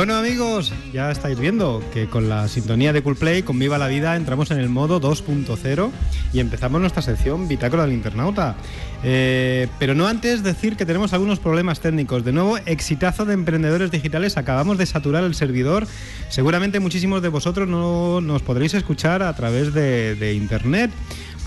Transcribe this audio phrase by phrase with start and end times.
[0.00, 4.16] Bueno amigos, ya estáis viendo que con la sintonía de Coolplay, con Viva la Vida,
[4.16, 5.90] entramos en el modo 2.0
[6.32, 8.56] y empezamos nuestra sección Bitácora del Internauta.
[9.04, 12.24] Eh, pero no antes decir que tenemos algunos problemas técnicos.
[12.24, 15.86] De nuevo, exitazo de emprendedores digitales, acabamos de saturar el servidor.
[16.30, 20.90] Seguramente muchísimos de vosotros no nos podréis escuchar a través de, de internet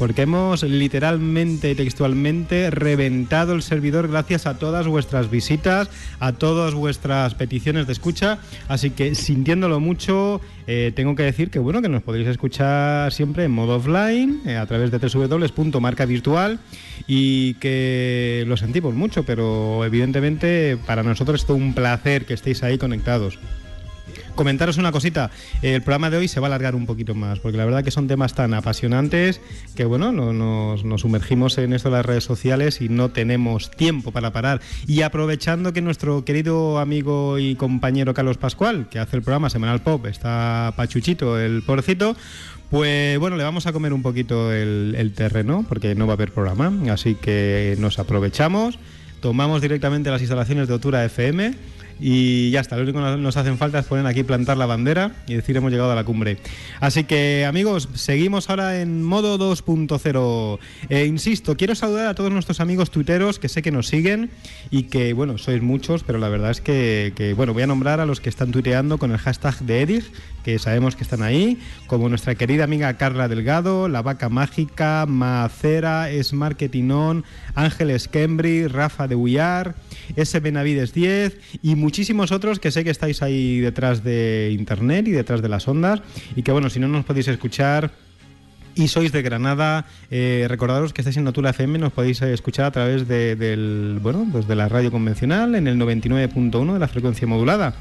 [0.03, 5.89] porque hemos literalmente y textualmente reventado el servidor gracias a todas vuestras visitas,
[6.19, 11.59] a todas vuestras peticiones de escucha, así que sintiéndolo mucho, eh, tengo que decir que
[11.59, 16.59] bueno, que nos podéis escuchar siempre en modo offline, eh, a través de www.marcavirtual
[17.07, 22.61] y que lo sentimos mucho, pero evidentemente para nosotros es todo un placer que estéis
[22.63, 23.39] ahí conectados.
[24.35, 25.29] Comentaros una cosita,
[25.61, 27.91] el programa de hoy se va a alargar un poquito más, porque la verdad que
[27.91, 29.41] son temas tan apasionantes
[29.75, 34.11] que bueno, nos, nos sumergimos en esto de las redes sociales y no tenemos tiempo
[34.11, 34.59] para parar.
[34.87, 39.81] Y aprovechando que nuestro querido amigo y compañero Carlos Pascual, que hace el programa Semanal
[39.81, 42.15] Pop, está pachuchito, el porcito,
[42.71, 46.15] pues bueno, le vamos a comer un poquito el, el terreno, porque no va a
[46.15, 48.79] haber programa, así que nos aprovechamos,
[49.21, 51.53] tomamos directamente las instalaciones de Otura FM
[52.05, 52.75] y ya está.
[52.75, 55.71] Lo único que nos hacen falta es poner aquí, plantar la bandera y decir hemos
[55.71, 56.37] llegado a la cumbre.
[56.81, 60.59] Así que amigos, seguimos ahora en modo 2.0.
[60.89, 64.31] E insisto, quiero saludar a todos nuestros amigos tuiteros que sé que nos siguen
[64.69, 68.01] y que, bueno, sois muchos, pero la verdad es que, que bueno, voy a nombrar
[68.01, 70.05] a los que están tuiteando con el hashtag de Edith,
[70.43, 76.11] que sabemos que están ahí, como nuestra querida amiga Carla Delgado, La Vaca Mágica, Macera,
[76.11, 77.23] Es Marketing On,
[77.55, 79.75] Ángeles Kembri, Rafa de Huyar,
[80.15, 80.39] S.
[80.39, 85.41] Benavides 10 y muchísimos otros que sé que estáis ahí detrás de internet y detrás
[85.41, 86.01] de las ondas
[86.35, 87.91] y que bueno, si no nos podéis escuchar
[88.75, 92.65] y sois de Granada, eh, recordaros que estáis en Notula FM, nos podéis eh, escuchar
[92.65, 96.87] a través de, del, bueno, pues de la radio convencional en el 99.1 de la
[96.87, 97.75] frecuencia modulada.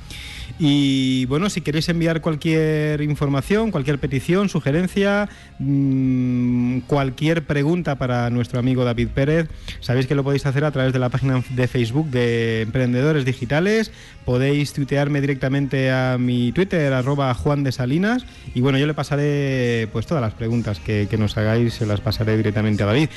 [0.58, 8.60] Y bueno, si queréis enviar cualquier información, cualquier petición, sugerencia, mmm, cualquier pregunta para nuestro
[8.60, 9.48] amigo David Pérez,
[9.80, 13.90] sabéis que lo podéis hacer a través de la página de Facebook de Emprendedores Digitales.
[14.24, 18.24] Podéis tuitearme directamente a mi Twitter, arroba Juan de Salinas.
[18.54, 22.00] Y bueno, yo le pasaré pues todas las preguntas que, que nos hagáis, se las
[22.00, 23.08] pasaré directamente a David.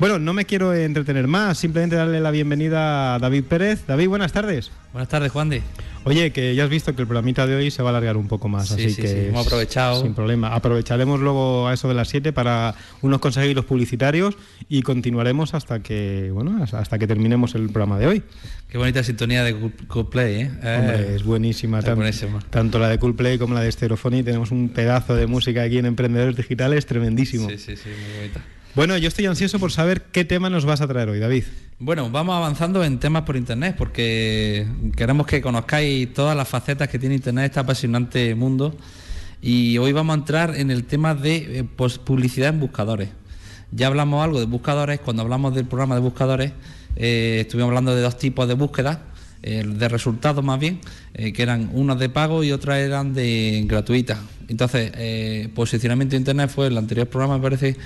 [0.00, 3.86] Bueno, no me quiero entretener más, simplemente darle la bienvenida a David Pérez.
[3.86, 4.72] David, buenas tardes.
[4.92, 5.62] Buenas tardes, Juan de.
[6.02, 8.26] Oye, que ya has visto que el programita de hoy se va a alargar un
[8.28, 10.02] poco más, Sí, así sí, que sí, hemos aprovechado.
[10.02, 10.48] sin problema.
[10.48, 14.36] Aprovecharemos luego a eso de las 7 para unos conseguidos publicitarios
[14.68, 18.22] y continuaremos hasta que, bueno, hasta que terminemos el programa de hoy.
[18.68, 19.56] Qué bonita sintonía de
[19.86, 20.50] Coolplay, ¿eh?
[20.50, 21.80] Hombre, Eh, es buenísima.
[21.82, 22.40] tan- buenísima.
[22.50, 24.22] tanto la de Coolplay como la de Stereophony.
[24.24, 27.48] Tenemos un pedazo de música aquí en Emprendedores Digitales tremendísimo.
[27.48, 28.40] Sí, sí, sí, muy bonita.
[28.74, 31.44] Bueno, yo estoy ansioso por saber qué tema nos vas a traer hoy, David.
[31.78, 36.98] Bueno, vamos avanzando en temas por internet porque queremos que conozcáis todas las facetas que
[36.98, 38.76] tiene internet, este apasionante mundo.
[39.40, 43.10] Y hoy vamos a entrar en el tema de eh, pos- publicidad en buscadores.
[43.70, 46.52] Ya hablamos algo de buscadores, cuando hablamos del programa de buscadores,
[46.96, 48.98] eh, estuvimos hablando de dos tipos de búsquedas,
[49.42, 50.80] de resultados más bien,
[51.12, 54.18] eh, que eran unos de pago y otras eran de gratuitas.
[54.48, 57.76] Entonces, eh, posicionamiento de internet fue el anterior programa, me parece.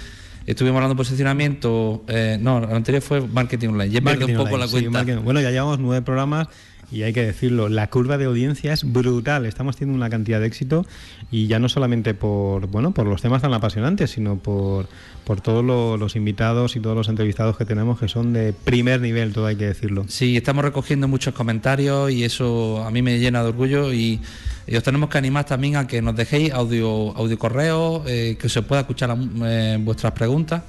[0.48, 3.90] Estuvimos hablando de posicionamiento, eh, no, el anterior fue marketing online.
[3.90, 4.90] Ya he perdido Marketing un poco online, la sí, cuenta.
[4.98, 6.48] marketing- Bueno, ya llevamos nueve programas
[6.90, 9.44] y hay que decirlo, la curva de audiencia es brutal.
[9.44, 10.86] Estamos teniendo una cantidad de éxito
[11.30, 14.88] y ya no solamente por bueno por los temas tan apasionantes, sino por,
[15.24, 19.02] por todos lo- los invitados y todos los entrevistados que tenemos que son de primer
[19.02, 20.06] nivel, todo hay que decirlo.
[20.08, 24.20] Sí, estamos recogiendo muchos comentarios y eso a mí me llena de orgullo y,
[24.68, 28.48] y os tenemos que animar también a que nos dejéis audio, audio correo, eh, que
[28.48, 30.62] se pueda escuchar eh, vuestras preguntas.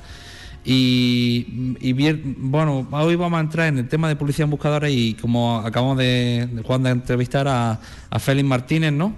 [0.64, 5.16] Y, bien, bueno, hoy vamos a entrar en el tema de publicidad en buscadores y
[5.16, 7.80] como acabamos de, de entrevistar a,
[8.10, 9.16] a Félix Martínez, ¿no?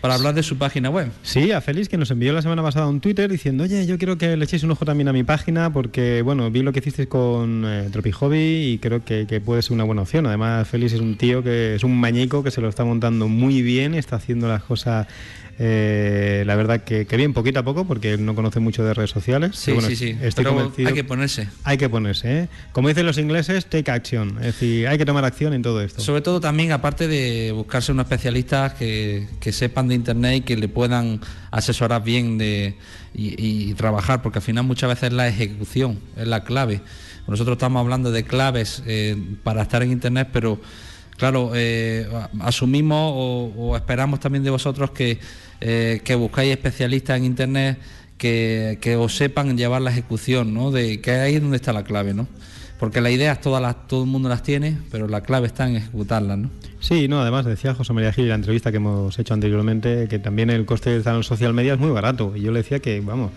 [0.00, 1.10] Para hablar de su página web.
[1.22, 4.16] Sí, a Félix que nos envió la semana pasada un Twitter diciendo, oye, yo quiero
[4.16, 7.08] que le echéis un ojo también a mi página porque, bueno, vi lo que hicisteis
[7.08, 10.26] con eh, Tropi Hobby y creo que, puede ser una buena opción.
[10.26, 13.60] Además, Félix es un tío que es un mañico que se lo está montando muy
[13.60, 15.06] bien, está haciendo las cosas,
[15.58, 18.94] eh, la verdad que, que bien, poquito a poco, porque él no conoce mucho de
[18.94, 19.56] redes sociales.
[19.56, 20.16] Sí, bueno, sí, sí.
[20.22, 21.48] Estoy Pero convencido hay que ponerse.
[21.64, 22.48] hay que ponerse, ¿eh?
[22.72, 24.36] Como dicen los ingleses, take action.
[24.38, 26.00] Es decir, hay que tomar acción en todo esto.
[26.00, 30.56] Sobre todo también, aparte de buscarse unos especialistas que, que sepan de Internet y que
[30.56, 31.20] le puedan
[31.50, 32.76] asesorar bien de,
[33.14, 36.80] y, y trabajar, porque al final muchas veces la ejecución es la clave.
[37.26, 40.60] Nosotros estamos hablando de claves eh, para estar en Internet, pero
[41.20, 42.08] claro, eh,
[42.40, 45.18] asumimos o, esperamos también de vosotros que,
[45.60, 47.78] eh, que buscáis especialistas en Internet
[48.16, 50.70] que, que os sepan llevar la ejecución, ¿no?
[50.70, 52.26] De que ahí es donde está la clave, ¿no?
[52.78, 56.38] Porque las ideas todas todo el mundo las tiene, pero la clave está en ejecutarlas,
[56.38, 56.50] ¿no?
[56.80, 60.18] Sí, no, además decía José María Gil en la entrevista que hemos hecho anteriormente que
[60.18, 62.32] también el coste de estar en social media es muy barato.
[62.34, 63.32] Y yo le decía que, vamos,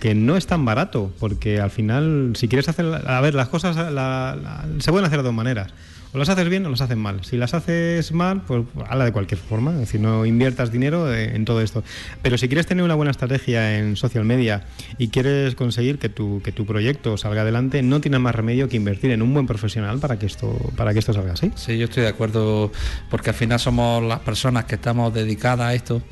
[0.00, 3.76] que no es tan barato, porque al final, si quieres hacer, a ver, las cosas
[3.76, 5.70] se pueden hacer de dos maneras.
[6.12, 7.24] O las haces bien o las haces mal.
[7.24, 9.72] Si las haces mal, pues habla de cualquier forma.
[9.74, 11.84] Es decir, no inviertas dinero en todo esto.
[12.20, 14.64] Pero si quieres tener una buena estrategia en social media
[14.98, 18.76] y quieres conseguir que tu, que tu proyecto salga adelante, no tienes más remedio que
[18.76, 21.52] invertir en un buen profesional para que esto, para que esto salga así.
[21.54, 22.72] Sí, yo estoy de acuerdo,
[23.08, 26.02] porque al final somos las personas que estamos dedicadas a esto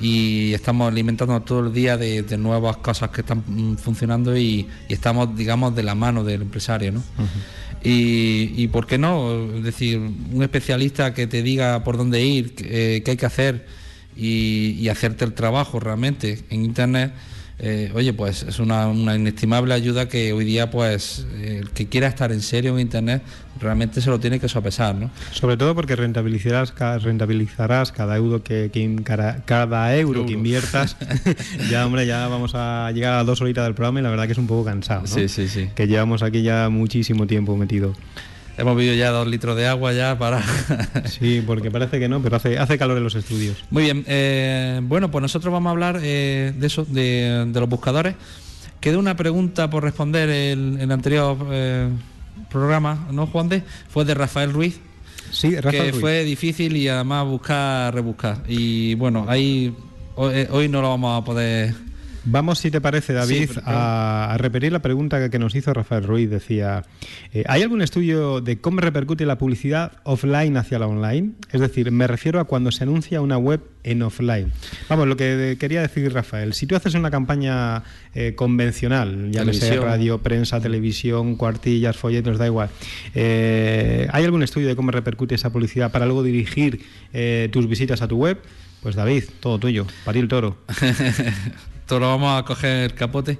[0.00, 5.36] y estamos alimentando todo el día de, nuevas cosas que están mm, funcionando y, estamos,
[5.36, 7.02] digamos, de la mano del empresario, ¿no?
[7.82, 13.02] y, por qué no, es decir, un especialista que te diga por dónde ir, qué
[13.06, 13.66] hay que hacer
[14.16, 17.12] y hacerte el trabajo realmente en Internet
[17.58, 22.30] eh, oye, pues es una, inestimable ayuda que hoy día, pues, el que quiera estar
[22.30, 23.22] en serio en Internet,
[23.58, 25.10] realmente se lo tiene que sopesar, ¿no?
[25.32, 28.70] Sobre todo porque rentabilizarás, rentabilizarás cada euro que,
[29.46, 30.96] cada, euro que inviertas.
[31.70, 34.26] ya, hombre, ya vamos a llegar a las dos horitas del programa y la verdad
[34.26, 35.06] que es un poco cansado, ¿no?
[35.06, 35.70] Sí, sí, sí.
[35.74, 37.94] Que llevamos aquí ya muchísimo tiempo metido.
[38.58, 40.42] Hemos bebido ya dos litros de agua ya para...
[41.04, 43.58] sí, porque parece que no, pero hace, hace calor en los estudios.
[43.70, 48.14] Muy bien, eh, bueno, pues nosotros vamos a hablar eh, de eso, de, los buscadores.
[48.80, 51.88] Quedó una pregunta por responder en el anterior eh,
[52.48, 53.62] programa, ¿no, Juan de?
[53.88, 54.80] Fue de Rafael Ruiz.
[55.30, 58.42] Sí, Rafael que fue difícil y además buscar, rebuscar.
[58.48, 59.74] Y bueno, ahí
[60.14, 61.74] hoy no lo vamos a poder
[62.28, 66.28] Vamos, si te parece, David, a, repetir la pregunta que nos hizo Rafael Ruiz.
[66.28, 66.82] Decía,
[67.32, 71.34] eh, ¿hay algún estudio de cómo repercute la publicidad offline hacia la online?
[71.52, 74.50] Es decir, me refiero a cuando se anuncia una web en offline.
[74.88, 79.80] Vamos, lo que quería decir Rafael, si tú haces una campaña eh, convencional, ya sea
[79.80, 82.70] radio, prensa, televisión, cuartillas, folletos, da igual,
[83.14, 86.84] eh, ¿hay algún estudio de cómo repercute esa publicidad para luego dirigir
[87.52, 88.40] tus visitas a tu web?
[88.82, 90.58] Pues David, todo tuyo, para el toro.
[91.86, 93.38] Todo lo vamos a coger el capote.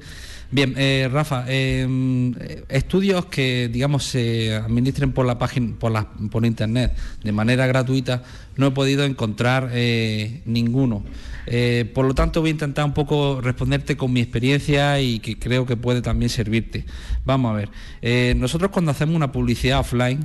[0.48, 2.32] Bien, eh, Rafa, em,
[2.68, 8.22] estudios que digamos se administren por la página, por, la, por internet de manera gratuita,
[8.54, 11.02] no he podido encontrar eh, ninguno.
[11.48, 15.36] Eh, por lo tanto, voy a intentar un poco responderte con mi experiencia y que
[15.36, 16.84] creo que puede también servirte.
[17.24, 20.24] Vamos a ver, nosotros cuando hacemos una publicidad offline,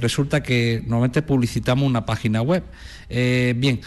[0.00, 2.64] resulta que normalmente publicitamos una página web.
[3.08, 3.80] bien,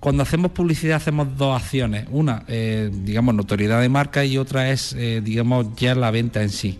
[0.00, 2.06] cuando hacemos publicidad hacemos dos acciones.
[2.10, 6.48] Una, eh, digamos, notoriedad de marca y otra es, eh, digamos, ya la venta en
[6.48, 6.78] sí.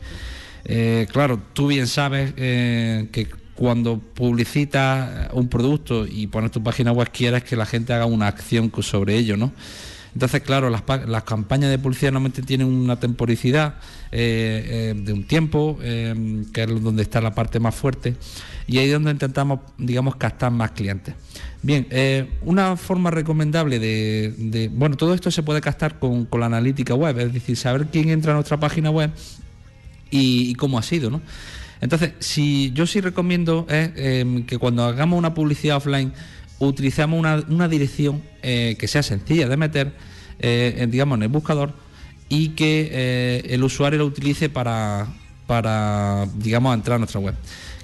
[0.65, 7.11] Eh, claro, tú bien sabes que cuando publicitas un producto y pones tu página web
[7.13, 9.53] quieres que la gente haga una acción sobre ello, ¿no?
[10.13, 10.83] Entonces, claro, las,
[11.25, 13.75] campañas de publicidad normalmente tienen una temporicidad
[14.11, 18.17] de un tiempo, que es donde está la parte más fuerte,
[18.67, 21.15] y ahí es donde intentamos, digamos, captar más clientes.
[21.63, 26.95] Bien, eh, una forma recomendable de, Bueno, todo esto se puede captar con, la analítica
[26.95, 29.11] web, es decir, saber quién entra a nuestra página web
[30.11, 31.21] y, cómo ha sido, ¿no?
[31.83, 36.13] Entonces, si yo sí recomiendo em, que cuando hagamos una publicidad offline
[36.61, 39.93] utilizamos una, dirección eh, que sea sencilla de meter,
[40.39, 41.73] eh, digamos, en el buscador
[42.29, 45.09] y que el usuario lo utilice para,
[45.49, 47.35] para, digamos, entrar a nuestra web.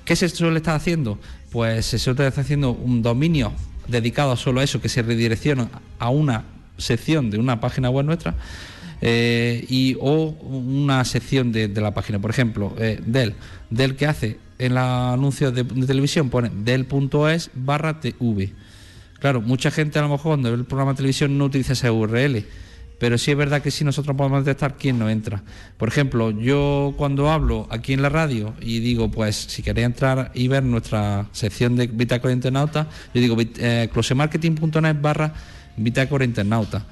[0.05, 1.19] ¿Qué se suele estar haciendo?
[1.51, 3.53] Pues se suele estar haciendo un dominio
[3.89, 5.69] dedicado solo a eso, que se redirecciona
[5.99, 6.45] a una
[6.79, 8.37] sección de una página web nuestra.
[9.01, 13.35] Eh, y o una sección de, la página, por ejemplo, eh, del,
[13.69, 18.53] del que hace en los anuncios de, televisión pone del.es barra TV.
[19.27, 21.91] Claro, mucha gente a lo mejor cuando ve el programa de televisión no utiliza esa
[21.91, 22.45] URL
[23.01, 25.43] pero sí es verdad que sí nosotros podemos detectar quién no entra.
[25.79, 30.31] Por ejemplo, yo cuando hablo aquí en la radio y digo, pues si queréis entrar
[30.33, 35.35] y ver nuestra sección de Bitácora Internauta, yo digo eh, closemarketing.net barra
[35.77, 36.87] Bitácora Internauta.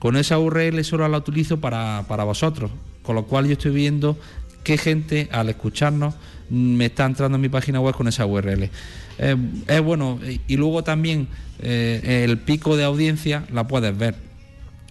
[0.00, 2.72] Con esa URL solo la utilizo para, vosotros,
[3.04, 4.18] con lo cual yo estoy viendo
[4.64, 6.16] qué gente al escucharnos
[6.50, 8.70] me está entrando en mi página web con esa URL.
[9.18, 11.28] Eh, es bueno, y luego también
[11.60, 14.14] eh, el pico de audiencia la puedes ver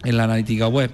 [0.03, 0.91] en la analítica web.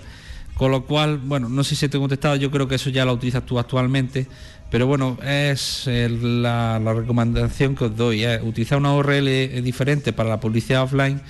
[0.56, 3.06] Con lo cual, bueno, no sé si te he contestado, yo creo que eso ya
[3.06, 4.28] lo utilizas tú actualmente,
[4.70, 10.40] pero bueno, es la, recomendación que os doy, es utilizar una URL diferente para la
[10.40, 11.22] publicidad offline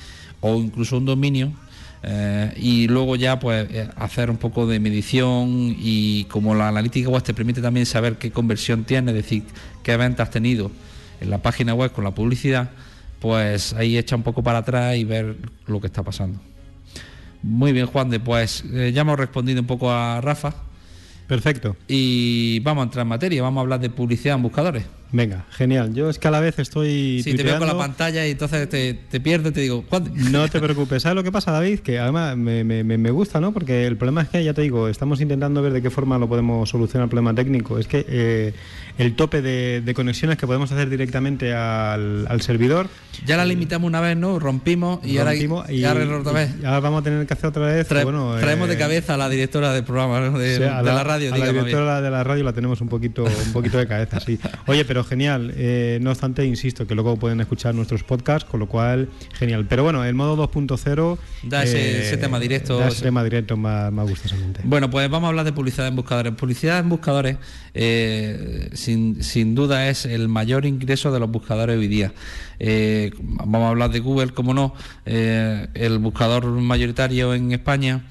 [0.42, 1.54] o incluso un dominio
[2.04, 7.10] eh, y luego ya pues eh, hacer un poco de medición y como la analítica
[7.10, 9.44] web te permite también saber qué conversión tiene, es decir,
[9.84, 10.72] qué ventas has tenido
[11.22, 12.72] en la página web con la publicidad,
[13.20, 15.38] pues ahí echa un poco para atrás y ver
[15.68, 16.40] lo que está pasando.
[17.44, 20.54] Muy bien, Juan de, pues eh, ya hemos respondido un poco a Rafa.
[21.28, 21.78] Perfecto.
[21.88, 24.84] Y vamos a entrar en materia, vamos a hablar de publicidad en buscadores.
[25.14, 25.94] Venga, genial.
[25.94, 27.22] Yo es que a la vez estoy.
[27.24, 30.12] Sí, te veo con la pantalla y entonces te, te pierdo y te digo, ¿cuándo?
[30.16, 31.04] No te preocupes.
[31.04, 31.80] ¿Sabes lo que pasa, David?
[31.80, 33.52] Que además me, me, me, gusta, ¿no?
[33.52, 36.30] Porque el problema es que, ya te digo, estamos intentando ver de qué forma lo
[36.30, 37.78] podemos solucionar el problema técnico.
[37.78, 38.54] Es que eh,
[38.98, 42.88] el tope de, conexiones que podemos hacer directamente al, al, servidor.
[43.26, 44.40] Ya la limitamos una vez, ¿no?
[44.40, 46.52] Rompimos y ahora, y, ahora otra vez.
[46.64, 47.88] ahora vamos a tener que hacer otra vez.
[48.04, 51.34] bueno, traemos de eh, cabeza a la directora del programa, de, la, radio.
[51.34, 54.40] A la directora de la radio la tenemos un poquito, un poquito de cabeza, sí.
[54.68, 55.54] Oye, pero genial.
[55.56, 59.66] Eh, no obstante, insisto, que luego pueden escuchar nuestros podcasts, con lo cual, genial.
[59.68, 61.18] Pero bueno, el modo 2.0...
[61.44, 62.78] Da ese, tema directo.
[62.78, 64.62] Da ese tema directo más, más gustosamente.
[64.64, 66.34] Bueno, pues vamos a hablar de publicidad en buscadores.
[66.34, 67.38] Publicidad en buscadores,
[67.74, 72.14] eh, sin, sin, duda, es el mayor ingreso de los buscadores hoy día.
[72.60, 74.74] Eh, vamos a hablar de Google, como no,
[75.06, 78.06] el buscador mayoritario en España.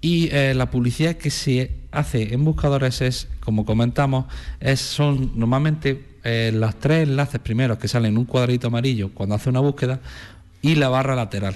[0.00, 4.26] Y la publicidad que se hace en buscadores es, como comentamos,
[4.60, 9.36] es, son normalmente eh, los tres enlaces primeros que salen en un cuadrito amarillo cuando
[9.36, 10.00] hace una búsqueda
[10.60, 11.54] y la barra lateral.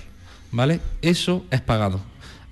[0.53, 0.79] ¿Vale?
[1.03, 2.00] Eso es pagado.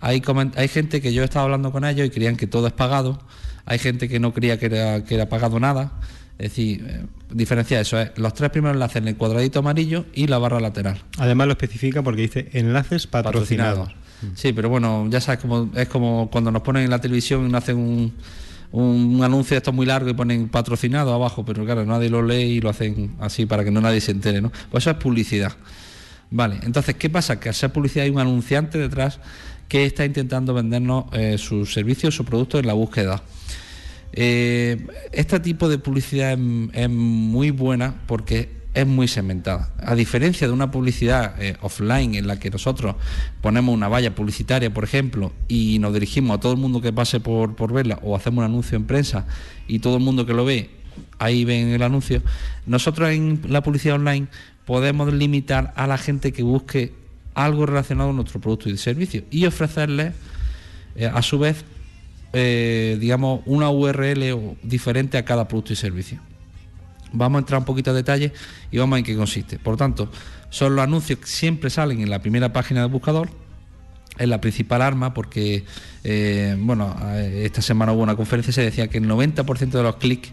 [0.01, 0.21] Hay,
[0.57, 3.21] hay gente que yo he estado hablando con ellos y creían que todo es pagado.
[3.67, 5.93] Hay gente que no creía que era, que era pagado nada.
[6.39, 10.27] Es decir, eh, diferencia eso, es los tres primeros enlaces en el cuadradito amarillo y
[10.27, 11.01] la barra lateral.
[11.19, 13.91] Además lo especifica porque dice enlaces patrocinados.
[14.35, 17.53] Sí, pero bueno, ya sabes, como, es como cuando nos ponen en la televisión y
[17.53, 18.13] nos hacen un,
[18.71, 22.61] un anuncio esto muy largo y ponen patrocinado abajo, pero claro, nadie lo lee y
[22.61, 24.53] lo hacen así para que no nadie se entere, ¿no?
[24.71, 25.53] Pues eso es publicidad.
[26.31, 27.41] Vale, entonces, ¿qué pasa?
[27.41, 29.21] Que al ser publicidad hay un anunciante detrás
[29.69, 33.23] que está intentando vendernos eh, sus servicios, su producto en la búsqueda.
[34.13, 36.39] Eh, este tipo de publicidad
[36.73, 39.73] es muy buena porque es muy segmentada.
[39.79, 42.97] A diferencia de una publicidad eh, offline en la que nosotros
[43.41, 47.21] ponemos una valla publicitaria, por ejemplo, y nos dirigimos a todo el mundo que pase
[47.21, 49.27] por, por verla o hacemos un anuncio en prensa
[49.67, 50.71] y todo el mundo que lo ve,
[51.19, 52.23] ahí ven el anuncio,
[52.67, 54.29] nosotros en la publicidad online
[54.65, 56.93] podemos limitar a la gente que busque
[57.35, 60.15] algo relacionado con nuestro producto y servicio y ofrecerles
[60.95, 61.65] eh, a su vez
[62.33, 66.21] eh, digamos una URL diferente a cada producto y servicio.
[67.13, 68.33] Vamos a entrar un poquito a detalle
[68.71, 69.59] y vamos a ver en qué consiste.
[69.59, 70.11] Por tanto,
[70.51, 73.31] son los anuncios que siempre salen en la primera página del buscador.
[74.19, 75.65] Es la principal arma porque,
[76.05, 79.83] eh, bueno, eh, esta semana hubo una conferencia y se decía que el 90% de
[79.83, 80.33] los clics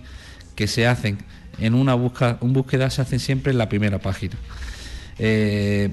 [0.55, 1.19] que se hacen
[1.59, 4.35] en una busca, un búsqueda se hacen siempre en la primera página.
[5.19, 5.91] Eh,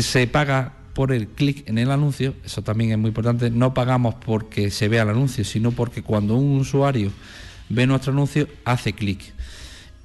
[0.00, 4.14] se paga por el clic en el anuncio, eso también es muy importante, no pagamos
[4.14, 7.10] porque se vea el anuncio, sino porque cuando un usuario
[7.68, 9.33] ve nuestro anuncio hace clic.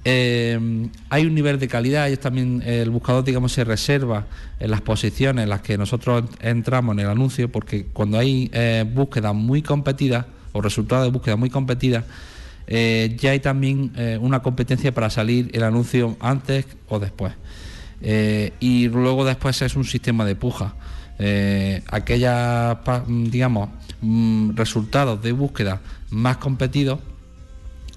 [0.04, 4.26] Eh, hay un nivel de calidad, ellos también, el buscador, digamos, se reserva
[4.58, 8.84] en las posiciones en las que nosotros entramos en el anuncio, porque cuando hay eh,
[8.90, 12.04] búsquedas muy competidas o resultados de búsqueda muy competidas,
[12.66, 17.32] eh, ya hay también una competencia para salir el anuncio antes o después.
[18.60, 20.74] y luego después es un sistema de puja.
[21.88, 23.68] aquellas, digamos,
[24.00, 25.80] mm, resultados de búsqueda
[26.10, 27.00] más competidos,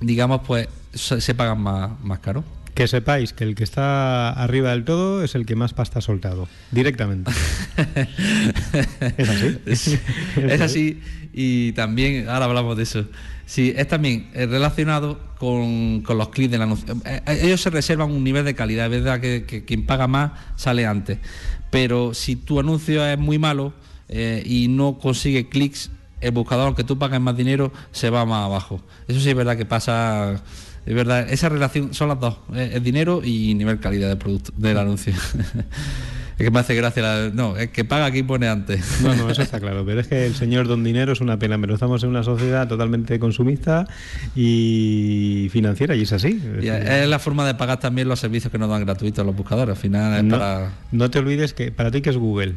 [0.02, 2.44] digamos, pues se pagan más, más caro.
[2.74, 6.02] Que sepáis que el que está arriba del todo es el que más pasta ha
[6.02, 7.32] soltado, directamente.
[9.18, 9.60] es así.
[10.38, 11.00] Es, así
[11.34, 13.06] y también, ahora hablamos de eso.
[13.46, 16.96] Sí, es también eh, relacionado con, los clics del anuncio.
[17.06, 20.32] Eh, eh, ellos se reservan un nivel de calidad, es verdad que, quien paga más
[20.56, 21.20] sale antes.
[21.70, 23.74] Pero si tu anuncio es muy malo
[24.46, 25.90] y no consigue clics,
[26.22, 28.80] el buscador, aunque tú pagues más dinero, se va más abajo.
[29.08, 30.42] Eso sí es verdad que pasa
[30.86, 34.78] es verdad, esa relación son las dos, el dinero y nivel calidad del producto, del
[34.78, 35.14] anuncio.
[36.38, 39.00] es que me hace gracia, no, es que paga aquí pone antes.
[39.02, 41.58] No, no, eso está claro, pero es que el señor don dinero es una pena,
[41.60, 43.88] pero estamos en una sociedad totalmente consumista
[44.36, 46.42] y financiera y es así.
[46.62, 49.82] Es, la forma de pagar también los servicios que nos dan gratuitos los buscadores, al
[49.82, 50.72] final es no, para...
[50.92, 52.56] No te olvides que para ti que es Google.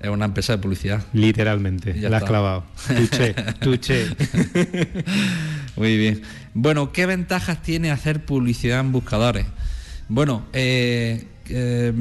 [0.00, 1.02] Es una empresa de publicidad.
[1.14, 2.64] Literalmente, la has clavado.
[2.88, 4.06] Tuche, tuche.
[5.76, 6.20] Muy bien.
[6.54, 9.46] Bueno, ¿qué ventajas tiene hacer publicidad en buscadores?
[10.08, 11.92] Bueno, eh, eh,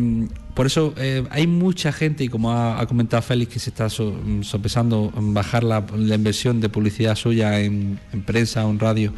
[0.54, 5.12] por eso eh, hay mucha gente, y como ha, comentado Félix, que se está sopesando
[5.16, 9.14] bajar la, inversión de publicidad suya en, prensa o en radio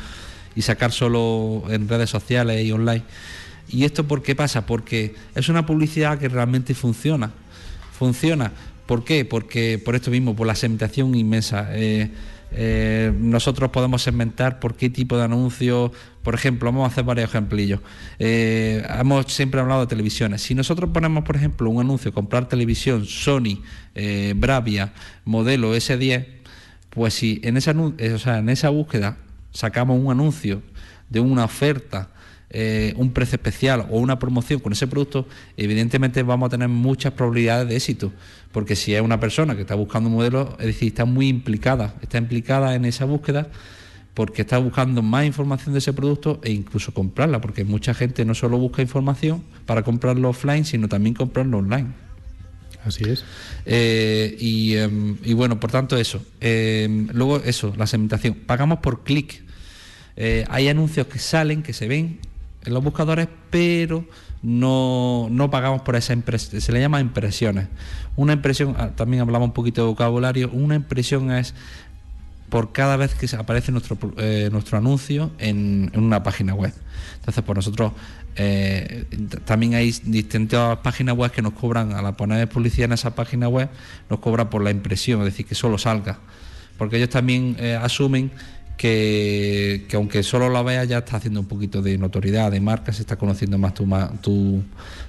[0.56, 3.04] y sacar solo en redes sociales y online.
[3.68, 4.65] ¿Y esto por qué pasa?
[4.65, 7.32] Porque es una publicidad que realmente funciona.
[7.98, 8.54] Funciona.
[8.86, 9.25] ¿Por qué?
[9.25, 11.68] Porque por esto mismo, por la segmentación inmensa.
[11.72, 12.12] Eh,
[13.19, 15.91] nosotros podemos segmentar por qué tipo de anuncio,
[16.23, 17.81] por ejemplo, vamos a hacer varios ejemplillos.
[18.17, 20.41] Eh, hemos siempre hablado de televisiones.
[20.41, 23.61] Si nosotros ponemos, por ejemplo, un anuncio, comprar televisión Sony,
[23.93, 24.93] eh, Bravia,
[25.25, 26.25] modelo S10,
[26.89, 29.17] pues si en esa, o sea, en esa búsqueda
[29.51, 30.61] sacamos un anuncio
[31.09, 32.09] de una oferta
[32.49, 37.13] eh, un precio especial o una promoción con ese producto, evidentemente vamos a tener muchas
[37.13, 38.11] probabilidades de éxito,
[38.51, 41.95] porque si es una persona que está buscando un modelo, es decir, está muy implicada,
[42.01, 43.49] está implicada en esa búsqueda
[44.13, 48.33] porque está buscando más información de ese producto e incluso comprarla, porque mucha gente no
[48.33, 51.89] solo busca información para comprarlo offline, sino también comprarlo online.
[52.85, 53.25] Así es.
[53.65, 56.23] Eh, em, y, bueno, por tanto eso.
[56.39, 58.35] Em, luego eso, la segmentación.
[58.35, 59.43] Pagamos por clic.
[60.15, 62.19] Eh, hay anuncios que salen, que se ven
[62.65, 64.05] en los buscadores, pero
[64.41, 66.62] no, no pagamos por esa impresión.
[66.62, 67.67] Se le llama impresiones.
[68.15, 71.53] Una impresión, ah, también hablamos un poquito de vocabulario, una impresión es
[72.50, 76.74] por cada vez que aparece nuestro, eh, nuestro anuncio en, una página web.
[77.15, 77.93] Entonces, por pues nosotros
[78.36, 79.05] eh,
[79.45, 83.50] también hay distintas páginas web que nos cobran, a la poner publicidad en esa página
[83.50, 83.69] web,
[84.10, 86.19] nos cobran por la impresión, es decir, que solo salga.
[86.77, 88.31] Porque ellos también eh, asumen
[88.77, 93.01] que, aunque solo la vea ya está haciendo un poquito de notoriedad, de marca, se
[93.01, 93.88] está conociendo más tu,
[94.22, 94.63] tu,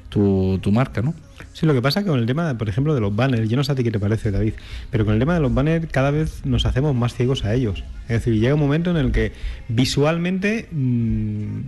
[0.08, 1.14] tu, tu marca, ¿no?
[1.52, 3.64] Sí, lo que pasa que con el tema, por ejemplo, de los banners, yo no
[3.64, 4.52] sé a ti qué te parece, David,
[4.90, 7.82] pero con el tema de los banners cada vez nos hacemos más ciegos a ellos.
[8.08, 9.32] Es decir, llega un momento en el que
[9.68, 11.60] visualmente mmm,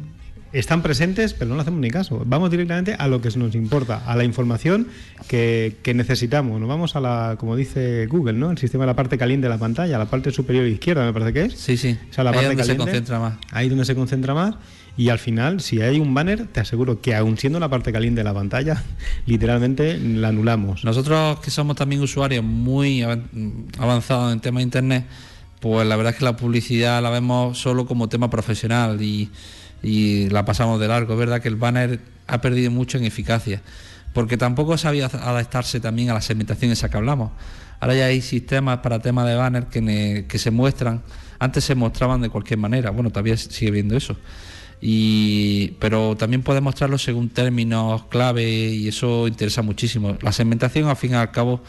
[0.52, 2.23] están presentes, pero no le hacemos ni caso.
[2.25, 4.88] Vamos directamente a lo que nos importa, a la información
[5.26, 6.61] que, necesitamos.
[6.61, 8.50] Nos vamos a la, como dice Google, ¿no?
[8.50, 11.33] El sistema de la parte caliente de la pantalla, la parte superior izquierda, me parece
[11.33, 11.55] que es.
[11.55, 11.97] Sí, sí.
[12.17, 13.35] O la ahí donde se concentra más.
[13.50, 14.55] Ahí donde se concentra más.
[14.97, 18.21] Y al final, si hay un banner, te aseguro que aún siendo la parte caliente
[18.21, 18.83] de la pantalla,
[19.26, 20.85] literalmente la anulamos.
[20.85, 23.05] Nosotros que somos también usuarios muy
[23.78, 25.05] avanzados en tema de Internet,
[25.61, 29.31] pues la verdad es que la publicidad la vemos solo como tema profesional y
[29.82, 31.16] y la pasamos de largo.
[31.16, 33.62] Verdad que el banner ha perdido mucho en eficacia,
[34.12, 37.31] porque tampoco sabía adaptarse también a la segmentación esa que hablamos.
[37.81, 41.03] Ahora ya hay sistemas para temas de banner que, que se muestran,
[41.38, 44.16] antes se mostraban de cualquier manera, bueno, todavía sigue viendo eso.
[44.81, 50.16] Y, pero también puede mostrarlo según términos clave y eso interesa muchísimo.
[50.22, 51.62] La segmentación, al fin y al cabo,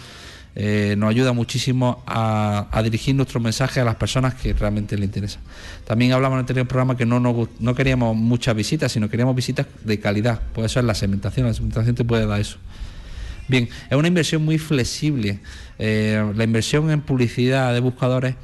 [0.55, 5.39] eh, nos ayuda muchísimo a, dirigir nuestro mensaje a las personas que realmente le interesa.
[5.85, 9.67] También hablamos en el anterior programa que no, no, queríamos muchas visitas, sino queríamos visitas
[9.83, 10.41] de calidad.
[10.53, 12.57] Pues eso es la segmentación, la segmentación te puede dar eso.
[13.47, 15.39] Bien, es una inversión muy flexible.
[15.77, 18.35] Eh, la inversión en publicidad de buscadores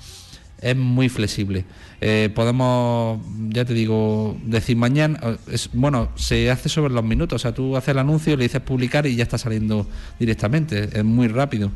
[0.62, 1.66] es muy flexible.
[2.02, 5.20] Eh, podemos, ya te digo, decir mañana,
[5.52, 8.62] es, bueno, se hace sobre los minutos, o sea, tú haces el anuncio, le dices
[8.62, 9.88] publicar y ya está saliendo
[10.20, 11.72] directamente, es muy rápido.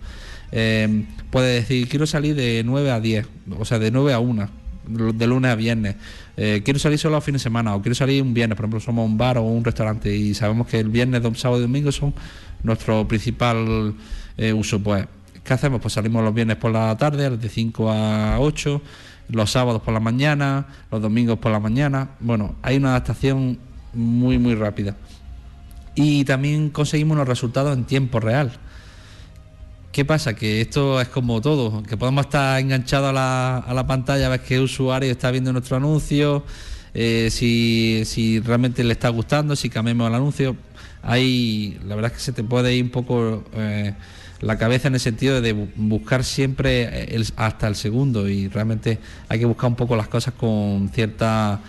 [0.51, 3.27] Eh, puedes decir, quiero salir de 9 a 10,
[3.57, 4.49] o sea, de 9 a 1,
[5.13, 5.95] de lunes a viernes.
[6.35, 8.79] Eh, quiero salir solo a fin de semana o quiero salir un viernes, por ejemplo,
[8.79, 12.13] somos un bar o un restaurante y sabemos que el viernes, sábado y domingo son
[12.63, 13.93] nuestro principal
[14.55, 14.79] uso.
[14.79, 15.05] Pues,
[15.43, 15.81] ¿qué hacemos?
[15.81, 18.81] Pues salimos los viernes por la tarde, de 5 a 8
[19.29, 22.09] los sábados por la mañana, los domingos por la mañana.
[22.19, 23.59] Bueno, hay una adaptación
[23.93, 24.95] muy, muy rápida.
[25.95, 28.51] Y también conseguimos los resultados en tiempo real.
[29.91, 30.35] ¿Qué pasa?
[30.35, 34.41] Que esto es como todo, que podemos estar enganchados a la, a la pantalla, ver
[34.41, 36.43] qué usuario está viendo nuestro anuncio,
[36.93, 40.55] eh, si, si, realmente le está gustando, si cambiamos el anuncio.
[41.01, 43.43] Ahí la verdad es que se te puede ir un poco...
[43.53, 43.93] Eh,
[44.41, 49.45] la cabeza en el sentido de buscar siempre hasta el segundo y realmente hay que
[49.45, 51.59] buscar un poco las cosas con cierta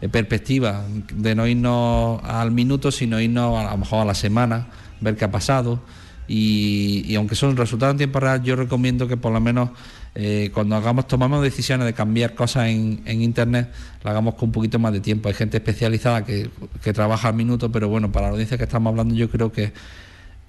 [0.00, 4.66] eh, perspectiva, de no irnos al minuto, sino irnos a, lo mejor a la semana,
[5.00, 5.80] ver qué ha pasado.
[6.28, 9.70] Y, aunque son resultados en tiempo real, yo recomiendo que por lo menos
[10.18, 13.70] eh, cuando hagamos, tomamos decisiones de cambiar cosas en, Internet,
[14.02, 15.28] lo hagamos con un poquito más de tiempo.
[15.28, 16.48] Hay gente especializada que,
[16.94, 19.74] trabaja al minuto, pero bueno, para la audiencia que estamos hablando, yo creo que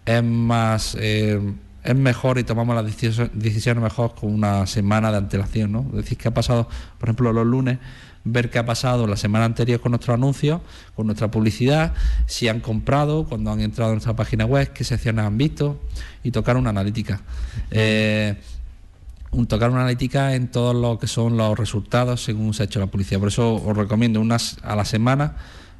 [0.05, 1.41] es más eh,
[1.83, 2.85] es mejor y tomamos las
[3.33, 5.83] decisiones mejor con una semana de antelación, ¿no?
[5.91, 7.79] Decir que ha pasado, por ejemplo, los lunes,
[8.23, 10.61] ver qué ha pasado la semana anterior con nuestros anuncios,
[10.95, 11.93] con nuestra publicidad,
[12.25, 15.79] si han comprado, cuando han entrado en nuestra página web, qué secciones han visto
[16.23, 17.21] y tocar una analítica.
[17.71, 18.35] Eh,
[19.31, 22.79] un, tocar una analítica en todo lo que son los resultados según se ha hecho
[22.79, 23.19] la publicidad.
[23.19, 25.35] Por eso os recomiendo unas a la semana,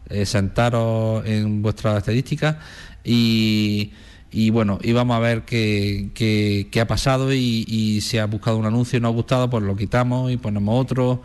[0.10, 2.58] eh, sentaros en vuestras estadísticas
[3.04, 3.92] y
[4.32, 8.98] y bueno, íbamos a ver qué, qué, ha pasado y, si ha buscado un anuncio
[8.98, 11.22] y no ha gustado, pues lo quitamos y ponemos otro.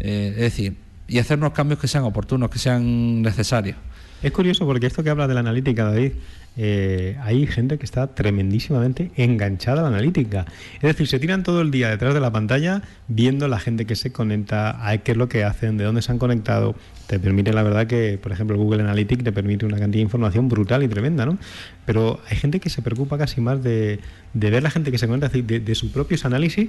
[0.00, 0.76] Eh, es decir,
[1.08, 3.76] y hacernos cambios que sean oportunos, que sean necesarios.
[4.22, 6.12] Es curioso porque esto que habla de la analítica, David,
[6.56, 10.46] eh, hay gente que está tremendísimamente enganchada a la analítica.
[10.76, 13.96] Es decir, se tiran todo el día detrás de la pantalla viendo la gente que
[13.96, 16.74] se conecta, a qué es lo que hacen, de dónde se han conectado.
[17.06, 20.48] Te permite, la verdad, que, por ejemplo, Google Analytics te permite una cantidad de información
[20.48, 21.38] brutal y tremenda, ¿no?
[21.86, 24.00] Pero hay gente que se preocupa casi más de,
[24.32, 26.68] ver la gente que se conecta, de, de sus propios análisis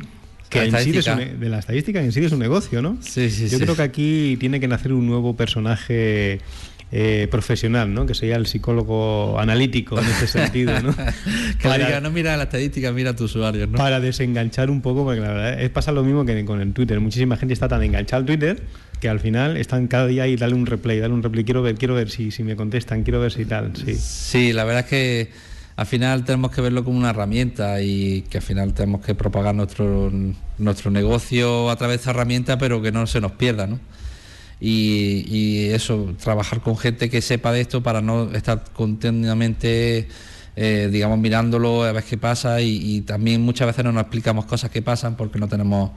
[0.49, 2.97] que en sí de, la estadística en sí de su negocio, ¿no?
[3.01, 6.39] Sí, sí, Yo creo que aquí tiene que nacer un nuevo personaje
[6.91, 8.05] eh, profesional, ¿no?
[8.05, 10.95] Que sería el psicólogo analítico en ese sentido, ¿no?
[11.59, 13.77] que diga, no mira la estadística, mira a tu usuario, ¿no?
[13.77, 16.99] Para desenganchar un poco, porque la verdad es pasa lo mismo que con el Twitter.
[16.99, 18.61] Muchísima gente está tan enganchada al Twitter
[18.99, 21.75] que al final están cada día ahí, dale un replay, dale un replay, quiero ver,
[21.75, 23.95] quiero ver si, si me contestan, quiero ver si tal, sí.
[23.95, 25.31] Sí, la verdad es que
[25.75, 29.53] al final tenemos que verlo como una herramienta y que al final tenemos que propagar
[29.53, 30.11] nuestro,
[30.57, 33.79] nuestro negocio a través de esa herramienta, pero que no se nos pierda, ¿no?
[34.59, 40.07] Y, eso, trabajar con gente que sepa de esto para no estar continuamente,
[40.55, 44.71] eh, digamos, mirándolo a ver qué pasa y, también muchas veces no nos explicamos cosas
[44.71, 45.91] que pasan porque no tenemos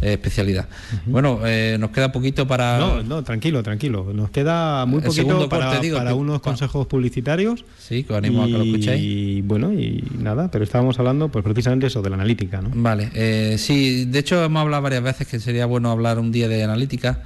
[0.00, 0.68] eh, especialidad.
[1.06, 2.78] Bueno, eh, nos queda poquito para...
[2.78, 4.12] No, no, tranquilo, tranquilo.
[4.14, 7.64] Nos queda muy poquito para, para unos consejos publicitarios.
[7.78, 9.02] Sí, que animo a que lo escuchéis.
[9.02, 12.70] Y bueno, y nada, pero estábamos hablando pues precisamente eso, de la analítica, ¿no?
[12.72, 16.62] Vale, sí, de hecho hemos hablado varias veces que sería bueno hablar un día de
[16.62, 17.20] analítica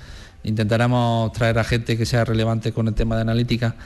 [0.48, 3.76] intentaremos traer a gente que sea relevante con el tema de analítica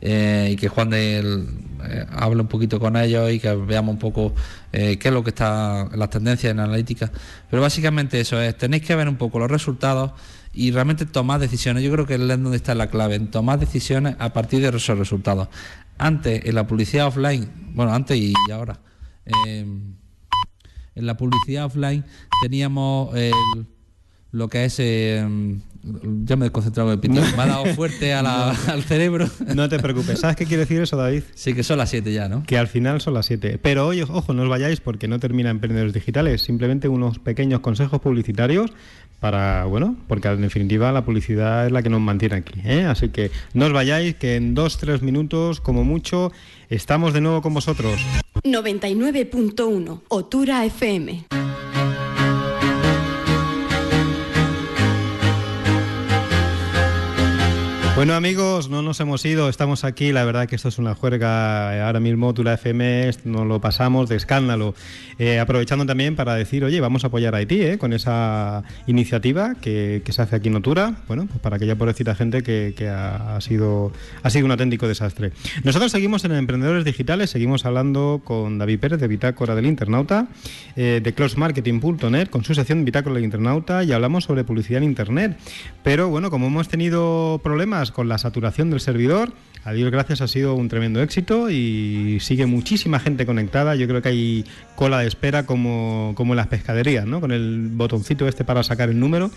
[0.00, 1.46] eh, y que Juan de
[1.84, 4.34] eh, hable un poquito con ellos y que veamos un poco
[4.72, 7.10] eh, qué es lo que está las tendencias en analítica.
[7.48, 10.12] Pero básicamente eso es, tenéis que ver un poco los resultados
[10.52, 11.84] y realmente tomar decisiones.
[11.84, 14.98] Yo creo que es donde está la clave, en tomar decisiones a partir de esos
[14.98, 15.48] resultados.
[15.98, 18.80] Antes, en la publicidad offline, bueno, antes y ahora,
[19.44, 19.96] en
[20.94, 22.04] la publicidad offline
[22.42, 23.14] teníamos
[24.32, 24.80] lo que es
[25.82, 27.14] ya me he desconcentrado el pito.
[27.36, 29.28] Me ha dado fuerte al cerebro.
[29.54, 30.20] No te preocupes.
[30.20, 31.22] ¿Sabes qué quiere decir eso, David?
[31.34, 32.44] Sí, que son las 7 ya, ¿no?
[32.44, 33.58] Que al final son las 7.
[33.60, 36.42] Pero oye, ojo, no os vayáis porque no termina Emprendedores Digitales.
[36.42, 38.72] Simplemente unos pequeños consejos publicitarios
[39.18, 42.60] para, bueno, porque en definitiva la publicidad es la que nos mantiene aquí.
[42.64, 42.84] ¿eh?
[42.84, 46.32] Así que no os vayáis, que en dos, tres minutos, como mucho,
[46.70, 48.00] estamos de nuevo con vosotros.
[48.44, 51.41] 99.1 Otura FM.
[57.94, 58.12] Bueno.
[58.22, 61.80] Amigos, no nos hemos ido, estamos aquí, la verdad que esto es una juerga, eh,
[61.80, 64.74] ahora mismo Tula FM nos lo pasamos de escándalo,
[65.18, 69.54] eh, aprovechando también para decir, oye, vamos a apoyar a Haití eh, con esa iniciativa
[69.60, 73.92] que, se hace aquí en Otura, bueno, pues para aquella pobrecita gente que, ha, sido,
[74.22, 75.32] ha sido un auténtico desastre.
[75.64, 80.28] Nosotros seguimos en Emprendedores Digitales, seguimos hablando con David Pérez de Bitácora del Internauta,
[80.76, 85.38] de closemarketing.net, con su sección Bitácora del Internauta y hablamos sobre publicidad en Internet,
[85.82, 89.32] pero bueno, como hemos tenido problemas con la saturación del servidor.
[89.64, 93.76] A Dios gracias ha sido un tremendo éxito y sigue muchísima gente conectada.
[93.76, 97.20] Yo creo que hay cola de espera como, como en las pescaderías, ¿no?
[97.20, 99.30] Con el botoncito este para sacar el número.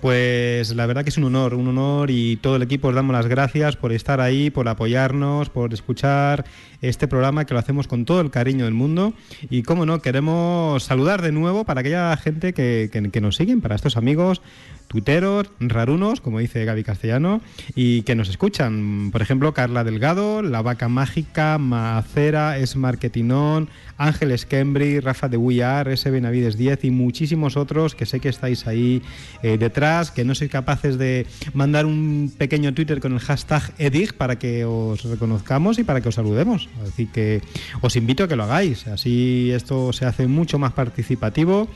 [0.00, 3.14] Pues la verdad que es un honor, un honor y todo el equipo os damos
[3.14, 6.44] las gracias por estar ahí, por apoyarnos, por escuchar
[6.82, 9.14] este programa que lo hacemos con todo el cariño del mundo
[9.48, 13.74] y como no, queremos saludar de nuevo para aquella gente que, que nos siguen, para
[13.74, 14.42] estos amigos
[14.88, 17.40] tuiteros, rarunos, como dice Gaby Castellano,
[17.74, 19.10] y que nos escuchan.
[19.10, 23.68] Por ejemplo, Carla Delgado, La Vaca Mágica, Macera, Es Marketinón,
[23.98, 26.10] Ángeles Kembri, Rafa de Huyar, S.
[26.10, 29.02] Benavides 10 y muchísimos otros que sé que estáis ahí
[29.42, 34.14] eh, detrás, que no sois capaces de mandar un pequeño Twitter con el hashtag EDIG
[34.14, 36.68] para que os reconozcamos y para que os saludemos.
[36.86, 37.42] Así que
[37.80, 38.86] os invito a que lo hagáis.
[38.86, 41.68] Así esto se hace mucho más participativo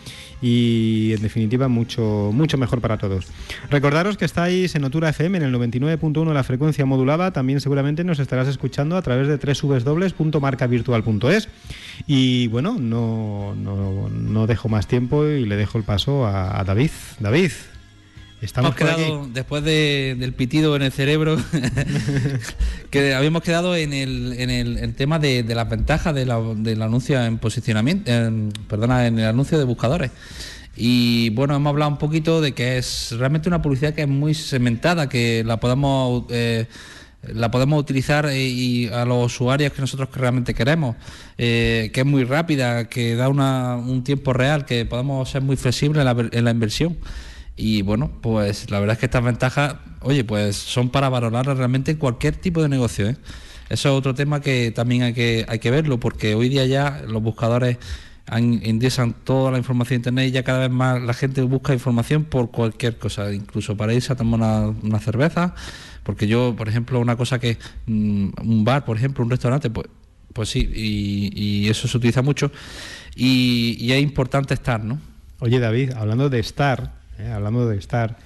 [0.42, 3.26] y en definitiva mucho, mucho mejor para todos.
[3.70, 8.20] Recordaros que estáis en Otura FM en el 99.1 la frecuencia modulada, también seguramente nos
[8.20, 11.48] estarás escuchando a través de www.marcavirtual.es
[12.06, 16.90] y bueno, no, no, no, dejo más tiempo y le dejo el paso a, David.
[17.18, 17.52] David.
[18.42, 21.36] Estamos quedado, después del pitido en el cerebro,
[22.90, 27.36] que habíamos quedado en el, en el, tema de, las ventajas de del anuncio en
[27.36, 28.10] posicionamiento,
[28.66, 30.10] perdona, en el anuncio de buscadores.
[30.76, 34.35] Y bueno, hemos hablado un poquito de que es realmente una publicidad que es muy
[34.35, 36.24] segmentada, que la podemos...
[36.30, 36.66] Eh,
[37.22, 40.96] la podemos utilizar eh, y a los usuarios que nosotros realmente queremos,
[41.37, 46.06] eh, que es muy rápida, que da un tiempo real, que podemos ser muy flexibles
[46.33, 46.96] en la, inversión.
[47.56, 51.98] Y bueno, pues la verdad es que estas ventajas, oye, pues son para valorar realmente
[51.98, 53.09] cualquier tipo de negocio.
[53.09, 53.18] Eso
[53.68, 57.22] es otro tema que también hay que, hay que verlo, porque hoy día ya los
[57.22, 57.76] buscadores
[58.38, 62.51] indexan toda la información internet y ya cada vez más la gente busca información por
[62.51, 65.55] cualquier cosa, incluso para irse a tomar una, una cerveza
[66.03, 69.88] porque yo, por ejemplo, una cosa que mm, un bar, por ejemplo, un restaurante, pues,
[70.33, 72.51] pues sí, y, eso se utiliza mucho
[73.14, 74.99] y, es importante estar, ¿no?
[75.40, 78.16] Oye, David, hablando de estar, eh, hablando de estar,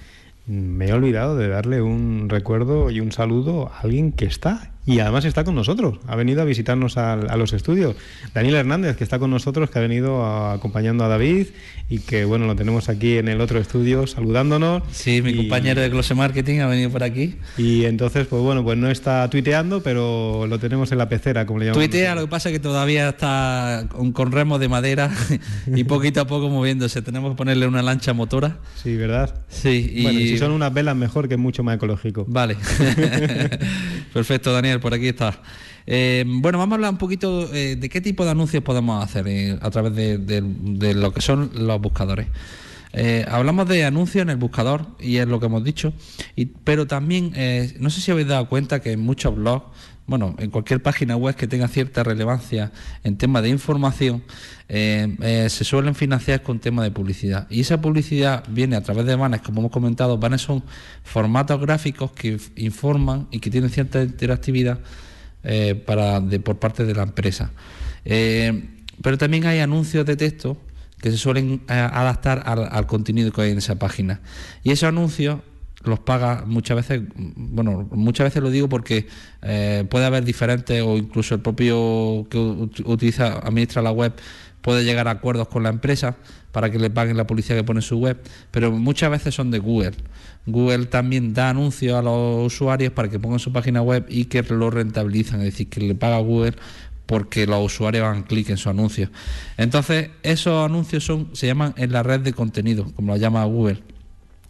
[0.47, 4.99] me he olvidado de darle un recuerdo y un saludo a alguien que está y
[4.99, 7.95] además está con nosotros, ha venido a visitarnos a, los estudios.
[8.33, 11.47] Daniel Hernández, que está con nosotros, que ha venido acompañando a David
[11.89, 14.83] y que bueno, lo tenemos aquí en el otro estudio saludándonos.
[14.91, 17.35] Sí, mi compañero de Close Marketing ha venido por aquí.
[17.57, 21.59] Y entonces, pues bueno, pues no está tuiteando, pero lo tenemos en la pecera, como
[21.59, 21.83] le llamamos.
[21.83, 25.11] Tuitea, lo que pasa es que todavía está con, con remos de madera
[25.67, 27.01] y poquito a poco moviéndose.
[27.01, 28.57] Tenemos que ponerle una lancha motora.
[28.75, 29.43] Sí, ¿verdad?
[29.49, 29.91] Sí.
[29.93, 30.03] Y...
[30.03, 32.25] Bueno, si son unas velas mejor que mucho más ecológico.
[32.27, 32.55] Vale.
[34.13, 35.41] Perfecto, Daniel, por aquí está.
[35.87, 39.27] Eh, bueno, vamos a hablar un poquito eh, de qué tipo de anuncios podemos hacer
[39.27, 42.27] eh, a través de, lo que son los buscadores.
[43.27, 45.93] hablamos de anuncios en el buscador y es lo que hemos dicho,
[46.63, 47.33] pero también,
[47.79, 49.65] no sé si habéis dado cuenta que en muchos blogs,
[50.07, 52.71] bueno, en cualquier página web que tenga cierta relevancia
[53.03, 54.23] en temas de información,
[54.67, 57.47] se suelen financiar con temas de publicidad.
[57.49, 60.63] Y esa publicidad viene a través de banners, como hemos comentado, banners son
[61.03, 64.79] formatos gráficos que informan y que tienen cierta interactividad
[65.47, 67.51] eh, para, de, por parte de la empresa.
[68.03, 68.67] Eh,
[69.03, 70.57] pero también hay anuncios de texto
[70.99, 74.21] que se suelen eh, adaptar al, contenido que hay en esa página.
[74.63, 75.41] Y esos anuncios
[75.87, 79.07] los paga muchas veces, bueno, muchas veces lo digo porque
[79.89, 84.13] puede haber diferentes o incluso el propio que utiliza, administra la web
[84.61, 86.17] puede llegar a acuerdos con la empresa
[86.51, 88.17] para que le paguen la publicidad que pone su web,
[88.49, 89.93] pero muchas veces son de Google.
[90.47, 94.41] Google también da anuncios a los usuarios para que pongan su página web y que
[94.41, 96.53] lo rentabilizan, es decir, que le paga Google
[97.05, 99.11] porque los usuarios hagan clic en su anuncio.
[99.57, 103.83] Entonces, esos anuncios son, se llaman en la red de contenido, como lo llama Google.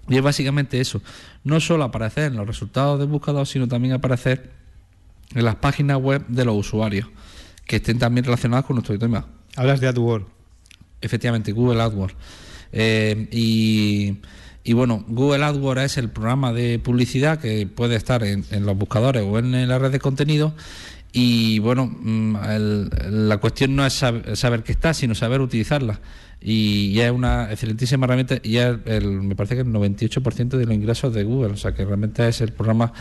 [0.07, 1.01] Y es básicamente eso,
[1.43, 4.51] no solo aparecer en los resultados de buscador, sino también aparecer
[5.33, 7.07] en las páginas web de los usuarios,
[7.65, 9.25] que estén también relacionadas con nuestro tema.
[9.55, 10.25] Hablas de AdWords.
[11.01, 12.15] Efectivamente, Google AdWords.
[12.71, 14.19] Eh, y
[14.67, 19.21] y bueno, Google AdWords es el programa de publicidad que puede estar en, los buscadores
[19.21, 20.55] o en, la red de contenido.
[21.13, 22.35] Y bueno, mm,
[23.27, 26.01] la cuestión no es saber, qué está, sino saber utilizarla.
[26.47, 28.79] Y, es una excelentísima herramienta y el,
[29.23, 31.53] me parece que el 98% de los ingresos de Google.
[31.53, 32.93] O sea que realmente es el programa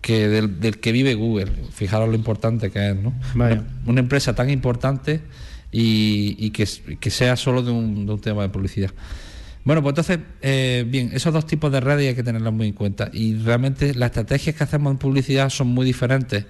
[0.00, 1.50] que del, que vive Google.
[1.72, 3.12] Fijaros lo importante que es, ¿no?
[3.34, 5.22] Una, empresa tan importante
[5.72, 6.66] y, que,
[7.10, 8.92] sea solo de un, de un tema de publicidad.
[9.64, 12.74] Bueno, pues entonces, eh, bien, esos dos tipos de redes hay que tenerlos muy en
[12.74, 13.10] cuenta.
[13.12, 16.46] Y realmente las estrategias que hacemos en publicidad son muy diferentes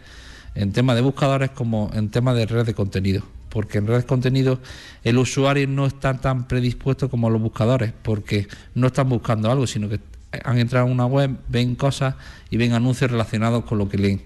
[0.54, 3.22] en tema de buscadores como en tema de red de contenido.
[3.54, 4.58] Porque en red de contenido
[5.04, 9.88] el usuario no está tan predispuesto como los buscadores, porque no están buscando algo, sino
[9.88, 10.00] que
[10.44, 12.16] han entrado en una web, ven cosas
[12.50, 14.22] y ven anuncios relacionados con lo que leen.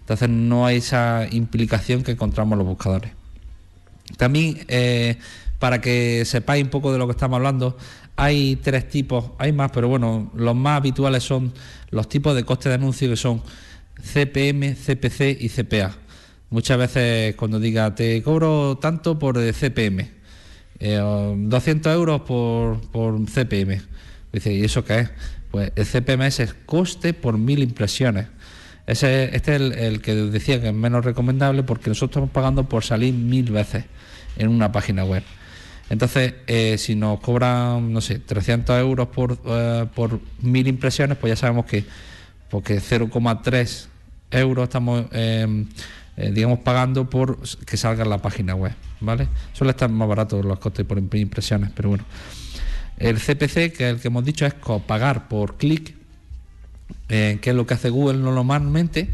[0.00, 3.12] Entonces no hay esa implicación que encontramos los buscadores.
[4.16, 5.16] También, eh,
[5.60, 7.76] para que sepáis un poco de lo que estamos hablando,
[8.16, 11.52] hay tres tipos, hay más, pero bueno, los más habituales son
[11.90, 13.42] los tipos de coste de anuncio que son
[14.02, 15.96] CPM, CPC y CPA.
[16.52, 20.08] Muchas veces cuando diga te cobro tanto por CPM,
[20.78, 23.80] 200 eh, euros por, por CPM.
[24.32, 25.10] Dice, ¿y eso qué es?
[25.50, 28.26] Pues el CPM es el coste por mil impresiones.
[28.86, 32.68] Ese, este es el, el, que decía que es menos recomendable porque nosotros estamos pagando
[32.68, 33.86] por salir mil veces
[34.36, 35.22] en una página web.
[35.88, 41.30] Entonces, eh, si nos cobran, no sé, 300 euros por, eh, por mil impresiones, pues
[41.30, 41.84] ya sabemos que
[42.50, 43.88] porque 0,3
[44.30, 45.66] euros estamos, em,
[46.22, 49.28] eh, digamos, pagando por que salga la página web, ¿vale?
[49.52, 52.04] Suele estar más barato los costes por impresiones, pero bueno.
[52.98, 54.54] El CPC, que es el que hemos dicho, es
[54.86, 55.94] pagar por clic,
[57.08, 59.10] que es lo que hace Google normalmente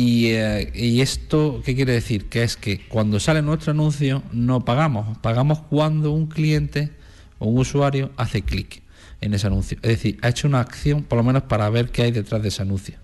[0.00, 2.28] eh, y, esto, ¿qué quiere decir?
[2.28, 6.90] Que es que cuando sale nuestro anuncio no pagamos, pagamos cuando un cliente
[7.38, 8.82] o un usuario hace clic
[9.20, 9.78] en ese anuncio.
[9.82, 12.48] Es decir, ha hecho una acción por lo menos para ver qué hay detrás de
[12.48, 12.96] ese anuncio.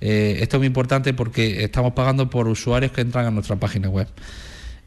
[0.00, 3.88] Eh, esto es muy importante porque estamos pagando por usuarios que entran a nuestra página
[3.88, 4.08] web.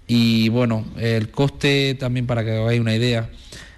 [0.08, 3.30] Y bueno, el coste también para que hagáis una idea,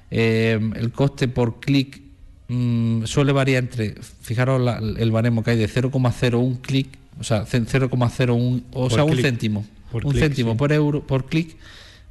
[0.10, 2.02] eh, el coste por clic
[2.48, 4.62] mm, suele variar entre, fijaros
[4.98, 10.15] el baremo que hay de 0,01 clic o sea, 0,01, o sea, un céntimo, un
[10.15, 11.56] céntimo por euro, por clic,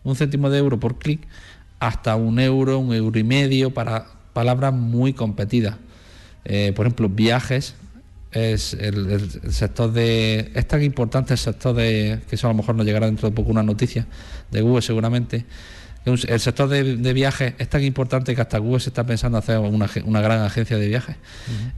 [0.05, 1.21] un céntimo de euro por clic,
[1.81, 5.77] hasta un euro, un euro y medio para palabras muy competidas.
[6.45, 7.75] Eh, por ejemplo, viajes
[8.33, 12.75] es el, sector de es tan importante el sector de que eso a lo mejor
[12.75, 14.07] nos llegará dentro de poco una noticia
[14.51, 15.47] de Google seguramente
[16.05, 20.21] el sector de, viajes es tan importante que hasta Google se está pensando hacer una,
[20.23, 21.17] gran agencia de viajes.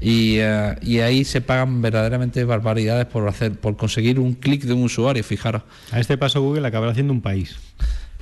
[0.00, 4.84] Eh, y, ahí se pagan verdaderamente barbaridades por hacer, por conseguir un clic de un
[4.84, 5.62] usuario, fijaros.
[5.90, 7.56] A este paso Google acabará haciendo un país.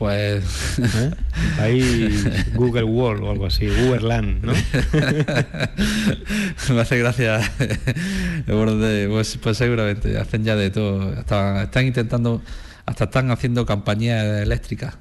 [0.01, 0.79] Pues.
[0.79, 1.11] ¿Eh?
[1.59, 2.09] Ahí
[2.55, 4.55] Google World o algo así, Google Land, ¿no?
[6.75, 7.39] Me hace gracia.
[8.47, 11.13] pues, pues, seguramente, hacen ya de todo.
[11.13, 12.41] están intentando,
[12.87, 14.97] hasta están haciendo campañas eléctricas.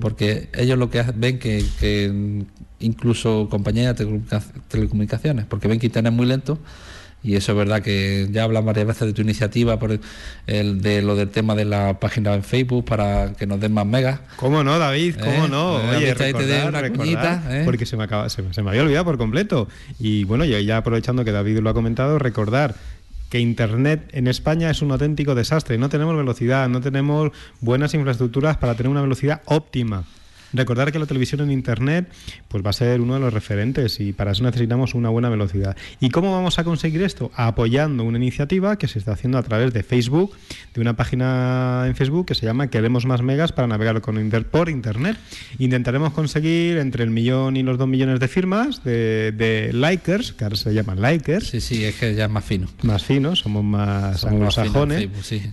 [0.00, 2.46] Porque ellos lo que ven que, que
[2.80, 4.22] incluso compañías de
[4.68, 6.58] telecomunicaciones, porque ven que Internet es muy lento
[7.22, 9.98] y eso es verdad que ya hablan varias veces de tu iniciativa por
[10.46, 13.86] el de lo del tema de la página en Facebook para que nos den más
[13.86, 14.20] megas.
[14.36, 15.16] ¿Cómo no, David?
[15.18, 15.48] ¿Cómo ¿Eh?
[15.48, 15.74] no?
[15.74, 16.84] Oye, recordar,
[17.50, 17.62] ¿eh?
[17.64, 19.68] porque se me, acaba, se, me había olvidado por completo.
[19.98, 22.76] Y bueno, ya aprovechando que David lo ha comentado, recordar
[23.30, 25.76] que Internet en España es un auténtico desastre.
[25.76, 30.04] No tenemos velocidad, no tenemos buenas infraestructuras para tener una velocidad óptima.
[30.52, 32.08] Recordar que la televisión en Internet
[32.48, 35.76] pues va a ser uno de los referentes y para eso necesitamos una buena velocidad.
[36.00, 37.30] ¿Y cómo vamos a conseguir esto?
[37.34, 40.32] Apoyando una iniciativa que se está haciendo a través de Facebook,
[40.74, 44.46] de una página en Facebook que se llama Queremos más megas para navegar con Inter
[44.46, 45.18] por Internet.
[45.58, 50.56] Intentaremos conseguir entre el millón y los dos millones de firmas de, likers, que ahora
[50.56, 51.48] se llaman likers.
[51.48, 52.68] Sí, sí, es que ya es más fino.
[52.82, 55.08] Más finos, somos más anglosajones.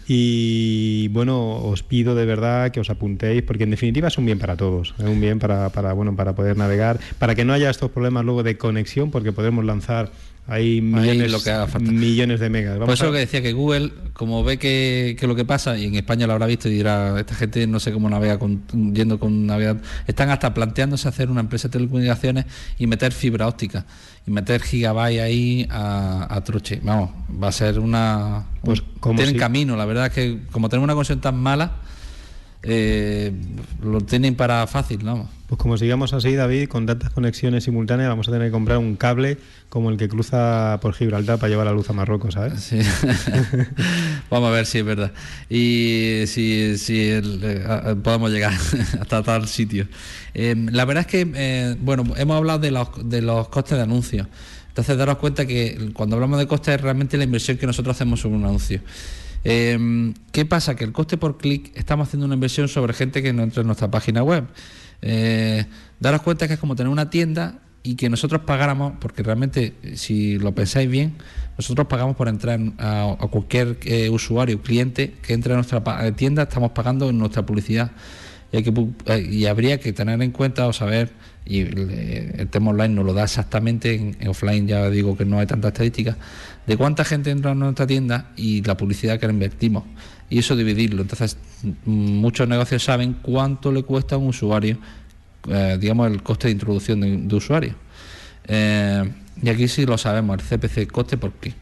[0.08, 4.40] Y bueno, os pido de verdad que os apuntéis porque en definitiva es un bien
[4.40, 7.70] para todos es un bien para, para, bueno, para poder navegar, para que no haya
[7.70, 10.12] estos problemas luego de conexión, porque podemos lanzar
[10.48, 12.78] ahí millones, lo que millones de megas.
[12.78, 15.96] Por eso que decía que Google, como ve que, que, lo que pasa, y en
[15.96, 19.48] España lo habrá visto y dirá, esta gente no sé cómo navega con, yendo con
[19.48, 22.46] navegador, están hasta planteándose hacer una empresa de telecomunicaciones
[22.78, 23.86] y meter fibra óptica
[24.28, 26.80] y meter gigabyte ahí a, a truche.
[26.84, 28.46] Vamos, va a ser una...
[28.64, 31.78] Pues como tienen camino, la verdad es que como tenemos una conexión tan mala
[32.68, 33.32] eh,
[33.84, 35.30] lo tienen para fácil, ¿no?
[35.48, 38.96] Pues como sigamos así, David, con tantas conexiones simultáneas, vamos a tener que comprar un
[38.96, 39.38] cable
[39.70, 42.62] como el que cruza por Gibraltar para llevar la luz a Marruecos, ¿sabes?
[42.62, 42.80] Sí.
[44.32, 45.12] vamos a ver si es verdad.
[45.48, 47.22] Y si, si eh,
[48.04, 48.54] podemos llegar
[49.00, 49.88] hasta tal sitio.
[50.34, 53.84] Eh, la verdad es que, eh, bueno, hemos hablado de los, de los costes de
[53.84, 54.28] anuncios.
[54.70, 58.20] Entonces, daros cuenta que cuando hablamos de costes es realmente la inversión que nosotros hacemos
[58.20, 58.82] sobre un anuncio.
[59.46, 60.76] Em, ¿Qué pasa?
[60.76, 63.68] Que el coste por clic estamos haciendo una inversión sobre gente que no entra en
[63.68, 64.46] nuestra página web.
[65.04, 65.66] Eh,
[66.00, 70.40] daros cuenta que es como tener una tienda y que nosotros pagáramos, porque realmente, si
[70.40, 71.14] lo pensáis bien,
[71.60, 75.84] nosotros pagamos por entrar a, cualquier eh, usuario, cliente que entre a nuestra
[76.16, 77.92] tienda, estamos pagando en nuestra publicidad.
[78.52, 81.12] Eh, y habría que tener en cuenta o saber
[81.46, 85.46] y el tema online nos lo da exactamente, en, offline ya digo que no hay
[85.46, 86.18] tanta estadística,
[86.66, 89.84] de cuánta gente entra en nuestra tienda y la publicidad que le invertimos.
[90.28, 91.04] Y eso dividirlo.
[91.04, 91.38] Entonces,
[91.86, 94.80] muchos negocios saben cuánto le cuesta a un usuario,
[95.48, 97.76] eh, digamos, el coste de introducción de, usuario.
[98.48, 99.12] Eh,
[99.44, 101.56] y aquí sí lo sabemos, el CPC, coste por clic.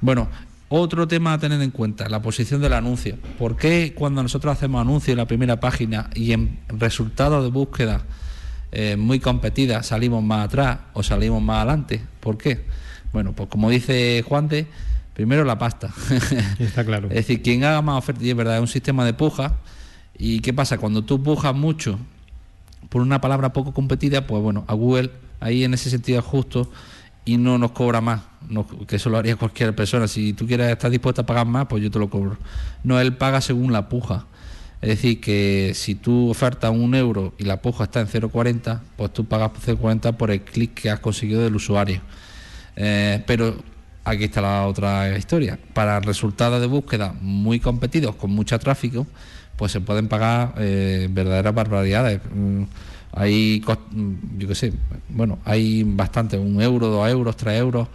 [0.00, 0.28] Bueno,
[0.68, 3.16] otro tema a tener en cuenta, la posición del anuncio.
[3.36, 8.02] ¿Por qué cuando nosotros hacemos anuncio en la primera página y en resultados de búsqueda
[8.72, 12.02] eh, muy competida salimos más atrás o salimos más adelante.
[12.20, 12.64] ¿Por qué?
[13.12, 14.66] Bueno, pues como dice Juan de,
[15.14, 15.90] primero la pasta.
[16.58, 17.08] Está claro.
[17.08, 19.56] es decir, quien haga más ofertas, y es verdad, es un sistema de puja.
[20.18, 20.78] ¿Y qué pasa?
[20.78, 21.98] Cuando tú pujas mucho
[22.88, 26.70] por una palabra poco competida, pues bueno, a Google ahí en ese sentido es justo
[27.24, 28.22] y no nos cobra más,
[28.86, 30.08] que eso lo haría cualquier persona.
[30.08, 32.36] Si tú quieres estar dispuesta a pagar más, pues yo te lo cobro.
[32.84, 34.24] No, él paga según la puja.
[34.80, 39.12] Es decir, que si tú ofertas un euro y la puja está en 0,40, pues
[39.12, 42.00] tú pagas 0,40 por el clic que has conseguido del usuario.
[42.76, 43.56] Eh, pero
[44.04, 45.58] aquí está la otra historia.
[45.74, 49.04] Para resultados de búsqueda muy competidos, con mucho tráfico,
[49.56, 52.20] pues se pueden pagar eh, verdaderas barbaridades.
[52.32, 52.62] Mm,
[53.12, 53.60] hay,
[54.38, 54.72] yo qué sé,
[55.08, 57.88] bueno, hay bastante, un euro, dos euros, tres euros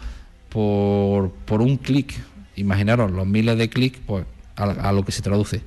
[0.50, 2.14] por, por un clic.
[2.58, 4.26] Imaginaros los miles de clics pues,
[4.58, 5.62] a lo que se traduce.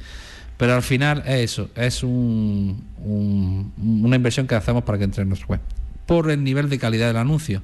[0.57, 2.85] Pero al final es eso, es un,
[3.77, 5.61] una inversión que hacemos para que entre en nuestra web.
[6.07, 7.63] Por el nivel de calidad del anuncio.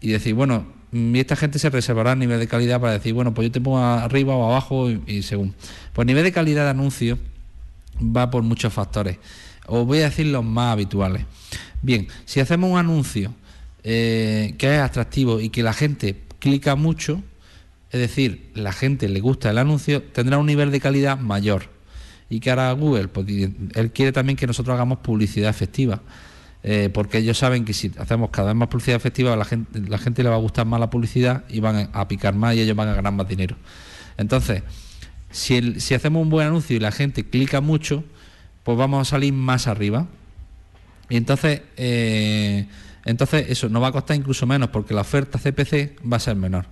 [0.00, 3.34] Y decir, bueno, y esta gente se reservará el nivel de calidad para decir, bueno,
[3.34, 5.54] pues yo te pongo arriba o abajo y, según.
[5.92, 7.18] Pues el nivel de calidad de anuncio
[8.00, 9.18] va por muchos factores.
[9.66, 11.24] Os voy a decir los más habituales.
[11.82, 13.34] Bien, si hacemos un anuncio
[13.82, 17.22] eh, que es atractivo y que la gente clica mucho,
[17.90, 21.75] es decir, la gente le gusta el anuncio, tendrá un nivel de calidad mayor.
[22.28, 23.08] ¿Y qué hará Google?
[23.08, 26.00] Pues él quiere también que nosotros hagamos publicidad efectiva.
[26.68, 29.98] Eh, porque ellos saben que si hacemos cada vez más publicidad efectiva, la gente, la
[29.98, 32.74] gente le va a gustar más la publicidad y van a picar más y ellos
[32.74, 33.56] van a ganar más dinero.
[34.16, 34.64] Entonces,
[35.30, 38.02] si, hacemos un buen anuncio y la gente clica mucho,
[38.62, 40.06] pues vamos a salir más arriba.
[41.08, 42.66] Y entonces, eh,
[43.04, 46.36] entonces eso nos va a costar incluso menos porque la oferta CPC va a ser
[46.36, 46.66] menor.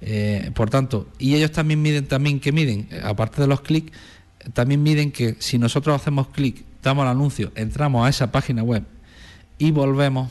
[0.00, 3.92] Eh, por tanto, y ellos también miden, también que miden, aparte de los clics,
[4.52, 8.84] también miden que si nosotros hacemos clic damos el anuncio, entramos a esa página web
[9.58, 10.30] y volvemos,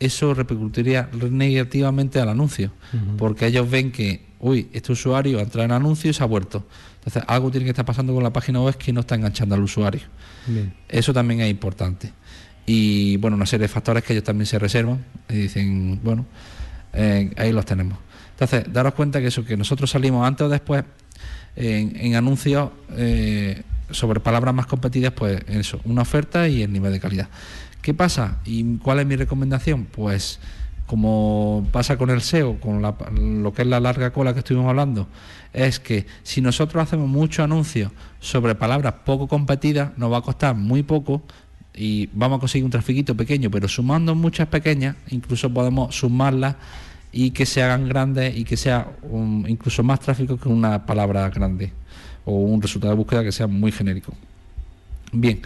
[0.00, 2.72] eso repercutiría negativamente al anuncio,
[3.16, 6.66] porque ellos ven que, uy, este usuario entra en anuncio y se ha vuelto.
[6.96, 9.62] Entonces, algo tiene que estar pasando con la página web que no está enganchando al
[9.62, 10.02] usuario.
[10.88, 12.12] Eso también es importante.
[12.66, 16.26] Y bueno, una serie de factores que ellos también se reservan y dicen, bueno,
[16.92, 17.98] eh, ahí los tenemos.
[18.32, 20.84] Entonces, daros cuenta que eso, que nosotros salimos antes o después
[21.56, 27.00] en, anuncios eh, sobre palabras más competidas, pues eso, una oferta y el nivel de
[27.00, 27.28] calidad.
[27.82, 28.38] ¿Qué pasa?
[28.44, 29.84] ¿Y cuál es mi recomendación?
[29.84, 30.40] Pues
[30.86, 35.08] como pasa con el SEO, con lo que es la larga cola que estuvimos hablando,
[35.52, 40.54] es que si nosotros hacemos muchos anuncios sobre palabras poco competidas, nos va a costar
[40.54, 41.22] muy poco
[41.74, 46.56] y vamos a conseguir un trafiquito pequeño, pero sumando muchas pequeñas, incluso podemos sumarlas
[47.14, 48.88] y que se hagan grandes y que sea
[49.46, 51.72] incluso más tráfico que una palabra grande
[52.24, 54.12] o un resultado de búsqueda que sea muy genérico.
[55.16, 55.40] Bien,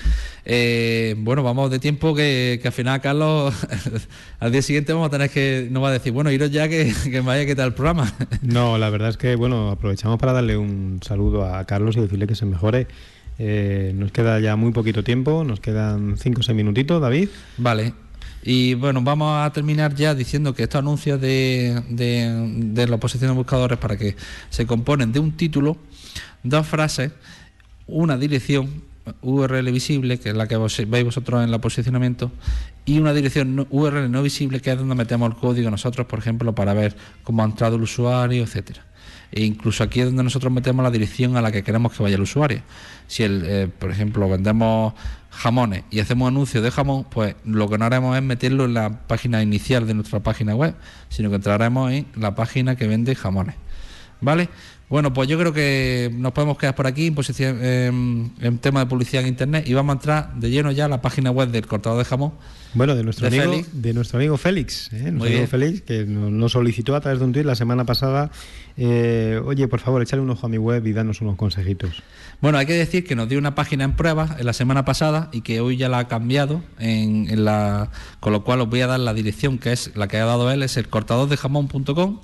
[0.46, 3.54] eh, bueno, vamos de tiempo que, al final, Carlos,
[4.40, 6.90] al día siguiente vamos a tener que, nos va a decir, bueno, iros ya que,
[7.04, 8.10] que me vaya a quitar el programa.
[8.40, 12.26] No, la verdad es que, bueno, aprovechamos para darle un saludo a Carlos y decirle
[12.26, 12.86] que se mejore.
[13.38, 17.28] Eh, nos queda ya muy poquito tiempo, nos quedan 5 o 6 minutitos, David.
[17.58, 17.92] Vale,
[18.42, 23.36] y bueno, vamos a terminar ya diciendo que estos anuncios de, de, la oposición de
[23.36, 24.16] buscadores para que
[24.50, 25.76] se componen de un título,
[26.42, 27.12] dos frases,
[27.86, 28.82] una dirección
[29.22, 32.30] URL visible, que es la que veis vosotros en el posicionamiento,
[32.84, 36.54] y una dirección URL no visible, que es donde metemos el código nosotros, por ejemplo,
[36.54, 38.84] para ver cómo ha entrado el usuario, etcétera.
[39.30, 42.16] E incluso aquí es donde nosotros metemos la dirección a la que queremos que vaya
[42.16, 42.62] el usuario.
[43.06, 44.94] Si, el, eh, por ejemplo, vendemos
[45.38, 49.06] jamones y hacemos anuncio de jamón, pues lo que no haremos es meterlo en la
[49.06, 50.74] página inicial de nuestra página web,
[51.10, 53.54] sino que entraremos en la página que vende jamones.
[54.20, 54.48] ¿Vale?
[54.88, 58.86] Bueno, pues yo creo que nos podemos quedar por aquí en, posición, en tema de
[58.86, 61.66] publicidad en Internet y vamos a entrar de lleno ya a la página web del
[61.66, 62.32] cortador de jamón.
[62.74, 63.82] Bueno, de nuestro, amigo, Félix.
[63.82, 65.10] De nuestro amigo Félix, ¿eh?
[65.10, 68.30] nuestro amigo Félix, que nos solicitó a través de un tweet la semana pasada,
[68.76, 72.02] eh, oye, por favor, échale un ojo a mi web y danos unos consejitos.
[72.40, 75.30] Bueno, hay que decir que nos dio una página en prueba en la semana pasada
[75.32, 78.86] y que hoy ya la ha cambiado, en, la, con lo cual os voy a
[78.86, 82.20] dar la dirección que es la que ha dado él, es el cortadordejamón.com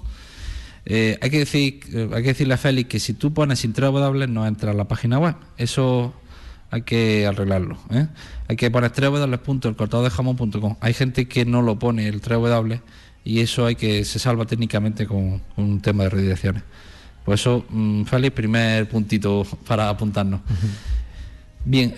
[0.86, 3.72] eh, hay, que decir, eh, hay que decirle a Félix que si tú pones sin
[3.72, 5.34] W no entra a la página web.
[5.56, 6.14] Eso
[6.70, 7.78] hay que arreglarlo.
[7.90, 8.06] ¿eh?
[8.48, 10.76] Hay que poner www.elcortadordejamón.com.
[10.80, 12.80] Hay gente que no lo pone el W
[13.24, 16.62] y eso hay que se salva técnicamente con, un tema de redirecciones.
[17.24, 20.40] Por eso, mm, Félix, primer puntito para apuntarnos.
[21.64, 21.94] Bien,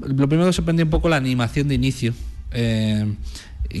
[0.00, 2.14] lo primero que sorprendió un poco la animación de inicio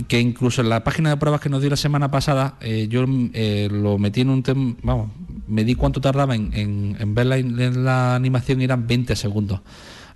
[0.08, 3.04] que incluso en la página de pruebas que nos dio la semana pasada, eh, yo
[3.34, 5.10] eh, lo metí en un tema, vamos,
[5.46, 9.60] me di cuánto tardaba en, ver la, animación y eran 20 segundos.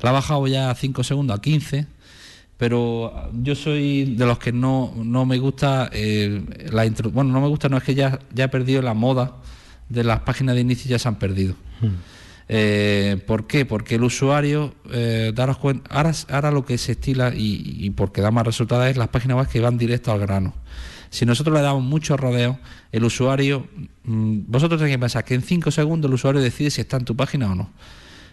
[0.01, 1.87] La ha bajado ya a 5 segundos, a 15,
[2.57, 6.43] pero yo soy de los que no, no me gusta eh,
[6.73, 9.37] la intro, bueno, no me gusta, no es que ya, ya he perdido la moda
[9.89, 11.55] de las páginas de inicio, ya se han perdido.
[11.81, 12.16] Hmm.
[12.49, 13.65] Eh, ¿Por qué?
[13.65, 18.47] Porque el usuario, eh, daros cuenta, ahora, lo que se estila y, porque da más
[18.47, 20.55] resultados es las páginas web que van directo al grano.
[21.11, 22.59] Si nosotros le damos mucho rodeo,
[22.93, 23.67] el usuario,
[24.05, 27.05] mm, vosotros tenéis que pensar que en 5 segundos el usuario decide si está en
[27.05, 27.71] tu página o no.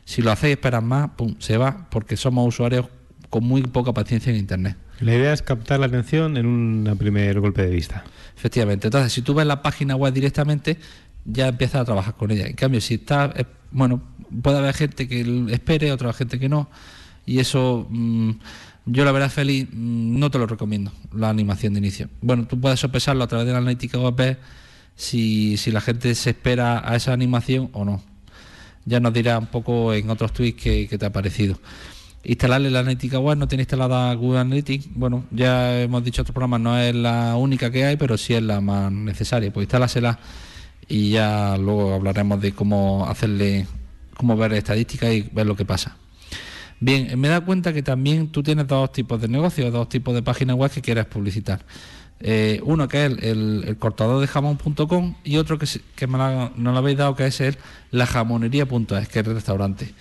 [0.05, 2.87] Si lo hacéis esperar más, pum, se va, porque somos usuarios
[3.29, 4.77] con muy poca paciencia en Internet.
[4.99, 8.03] La idea es captar la atención en un primer golpe de vista.
[8.37, 8.87] Efectivamente.
[8.87, 10.77] Entonces, si tú ves la página web directamente,
[11.25, 12.47] ya empiezas a trabajar con ella.
[12.47, 14.01] En cambio, si está, eh, bueno,
[14.41, 16.69] puede haber gente que espere, otra gente que no,
[17.25, 18.31] y eso mm,
[18.85, 22.09] yo la verdad, Feli, mm, no te lo recomiendo, la animación de inicio.
[22.21, 24.37] Bueno, tú puedes sopesarlo a través de la analítica web
[24.95, 28.01] si, si la gente se espera a esa animación o no.
[28.85, 31.57] Ya nos dirá un poco en otros tweets que, te ha parecido.
[32.25, 34.87] Instalarle la analítica web, no tiene instalada Google Analytics.
[34.93, 38.43] Bueno, ya hemos dicho otros programas, no es la única que hay, pero sí es
[38.43, 39.51] la más necesaria.
[39.53, 40.19] Pues instálasela
[40.93, 43.65] y ya luego hablaremos de cómo hacerle,
[44.15, 45.97] cómo ver estadísticas y ver lo que pasa.
[46.79, 50.21] Bien, me da cuenta que también tú tienes dos tipos de negocios, dos tipos de
[50.21, 51.65] páginas web que quieres publicitar.
[52.19, 55.65] Eh, uno que es el, cortador de jamón.com y otro que,
[55.95, 57.57] que no lo habéis dado que es el
[57.89, 59.95] la jamonería.es, que es el restaurante.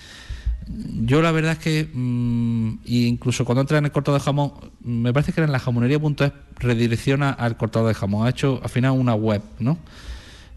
[1.07, 5.11] Yo la verdad es que, mm, incluso cuando entras en el cortador de jamón, me
[5.14, 8.26] parece que en la jamonería.es redirecciona al cortador de jamón.
[8.26, 9.78] Ha hecho al final una web, ¿no?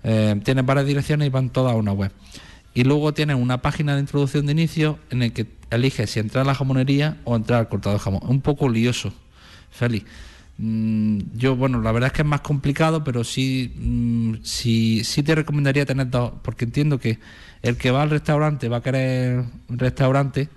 [0.08, 2.12] Eh, tienen varias direcciones y van todas a una web.
[2.76, 6.43] Y luego tienen una página de introducción de inicio en el que eliges si entrar
[6.43, 8.22] a la jamonería o entrar al cortado de jamón.
[8.28, 9.12] Un poco lioso,
[9.72, 10.06] Félix.
[10.58, 15.24] Mm, yo, bueno, la verdad es que es más complicado, pero sí, mm, sí, sí
[15.24, 17.18] te recomendaría tener dos, porque entiendo que
[17.64, 20.49] el que va al restaurante va a querer restaurante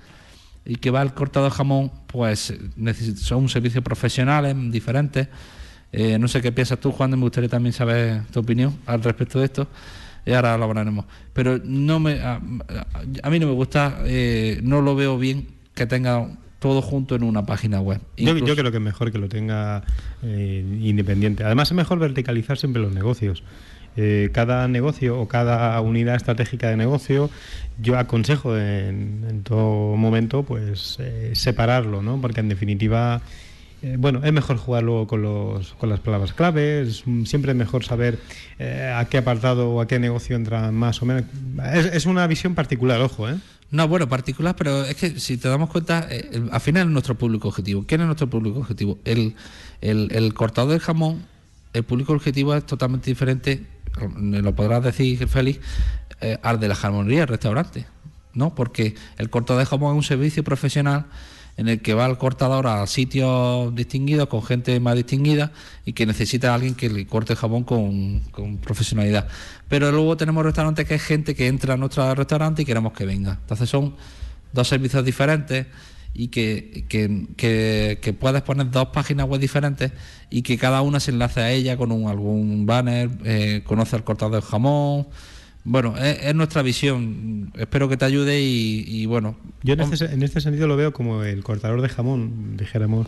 [0.67, 2.53] y que va al cortado de jamón, pues
[3.17, 5.29] son un servicio profesionales diferentes.
[5.93, 9.39] Eh, no sé qué piensas tú, Juan, me gustaría también saber tu opinión al respecto
[9.39, 9.69] de esto.
[10.27, 11.07] Y ahora lo hablaremos.
[11.33, 16.29] Pero no me, a, mí no me gusta, eh, no lo veo bien que tenga
[16.59, 18.01] todo junto en una página web.
[18.17, 19.85] Yo, creo que es mejor que lo tenga
[20.23, 21.45] eh, independiente.
[21.45, 23.45] Además es mejor verticalizar siempre los negocios.
[23.97, 27.31] Eh, cada negocio o cada unidad estratégica de negocio,
[27.81, 32.21] yo aconsejo en, todo momento pues eh, separarlo, ¿no?
[32.21, 33.23] Porque en definitiva
[33.83, 38.19] eh, bueno, es mejor jugarlo con, los, con las palabras claves, siempre es mejor saber
[38.59, 41.25] a qué apartado o a qué negocio entra más o menos.
[41.75, 43.37] Es, una visión particular, ojo, ¿eh?
[43.71, 46.09] No, bueno, particular, pero es que si te damos cuenta,
[46.51, 47.85] al final es nuestro público objetivo.
[47.87, 48.99] ¿Quién es nuestro público objetivo?
[49.05, 49.35] El,
[49.83, 51.27] el, el cortador de jamón,
[51.75, 53.67] el público objetivo es totalmente diferente
[54.07, 55.61] lo podrás decir, Félix,
[56.21, 57.87] eh, al de la jamonería, el restaurante,
[58.35, 58.55] ¿no?
[58.55, 61.07] Porque el cortador de jamón es un servicio profesional
[61.59, 65.51] en el que va el cortador a sitios distinguidos, con gente más distinguida
[65.85, 69.27] y que necesita a alguien que le corte el jamón con, con, profesionalidad.
[69.69, 73.05] Pero luego tenemos restaurantes que es gente que entra a nuestro restaurante y queremos que
[73.05, 73.39] venga.
[73.41, 73.97] Entonces son
[74.53, 75.67] dos servicios diferentes
[76.15, 79.91] y que, que, puedes poner dos páginas web diferentes
[80.31, 84.05] y que cada una se enlace a ella con un, algún banner, eh, conoce el
[84.05, 85.09] cortado del jamón,
[85.69, 87.53] bueno, es, nuestra visión.
[87.55, 89.37] Espero que te ayude y, bueno.
[89.63, 93.07] Yo en este, en este, sentido lo veo como el cortador de jamón, dijéramos,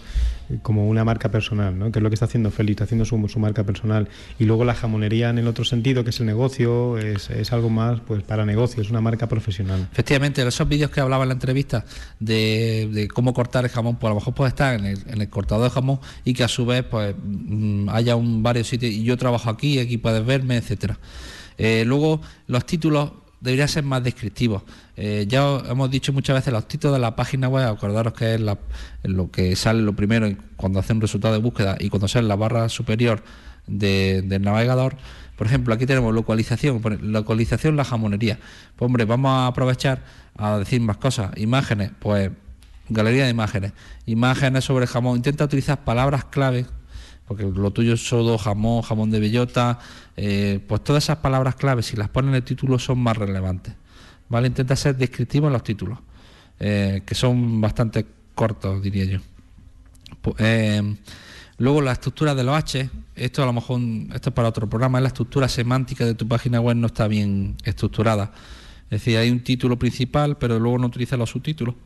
[0.62, 1.90] como una marca personal, ¿no?
[1.90, 4.08] que es lo que está haciendo Félix, está haciendo su, su, marca personal.
[4.38, 7.70] Y luego la jamonería en el otro sentido, que es el negocio, es, es algo
[7.70, 9.88] más pues para negocio, es una marca profesional.
[9.92, 11.86] Efectivamente, esos vídeos que hablaba en la entrevista
[12.18, 15.30] de, cómo cortar el jamón, pues a lo mejor puede estar en el, en el
[15.30, 19.02] cortador de jamón y que a su vez pues mm, haya un varios sitios y
[19.02, 20.98] yo trabajo aquí, aquí puedes verme, etcétera.
[21.62, 24.62] Eh, luego, los títulos deberían ser más descriptivos.
[24.96, 28.40] Eh, ya hemos dicho muchas veces los títulos de la página web, acordaros que es
[29.02, 32.36] lo que sale lo primero cuando hace un resultado de búsqueda y cuando sale la
[32.36, 33.22] barra superior
[33.66, 34.96] del navegador.
[35.36, 38.38] Por ejemplo, aquí tenemos localización, localización la jamonería.
[38.76, 40.02] Pues hombre, vamos a aprovechar
[40.38, 41.30] a decir más cosas.
[41.36, 42.30] Imágenes, pues
[42.88, 43.72] galería de imágenes.
[44.06, 45.16] Imágenes sobre jamón.
[45.16, 46.64] Intenta utilizar palabras clave
[47.31, 49.78] porque lo tuyo es sodo, jamón, jamón de bellota,
[50.16, 53.72] eh, pues todas esas palabras claves, si las ponen en el título, son más relevantes.
[54.28, 54.49] ¿Vale?
[54.49, 56.01] Intenta ser descriptivo en los títulos,
[56.59, 58.05] eh, que son bastante
[58.35, 59.20] cortos, diría yo.
[60.39, 60.97] Eh,
[61.59, 63.81] luego la estructura de los H, esto a lo mejor
[64.12, 67.55] esto es para otro programa, la estructura semántica de tu página web no está bien
[67.62, 68.33] estructurada.
[68.87, 71.76] Es decir, hay un título principal, pero luego no utiliza los subtítulos,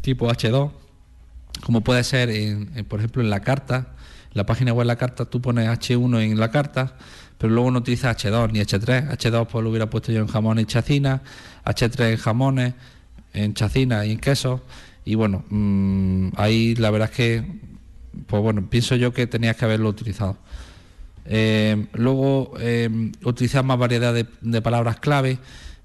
[0.00, 0.72] tipo H2,
[1.62, 2.30] como puede ser,
[2.88, 3.94] por ejemplo, en la carta
[4.38, 6.96] la página web, la carta, tú pones H1 en la carta,
[7.36, 9.10] pero luego no utilizas H2 ni H3.
[9.10, 11.22] H2 pues lo hubiera puesto yo en jamones y chacina,
[11.64, 12.74] H3 en jamones,
[13.34, 14.62] en chacina y en queso.
[15.04, 17.44] Y bueno, mm, ahí la verdad es que,
[18.26, 20.36] pues bueno, pienso yo que tenías que haberlo utilizado.
[21.26, 22.88] Eh, luego, eh,
[23.24, 25.38] utilizar más variedad de, palabras clave.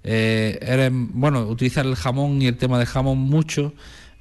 [0.04, 3.74] Eh, bueno, utilizar el jamón y el tema de jamón mucho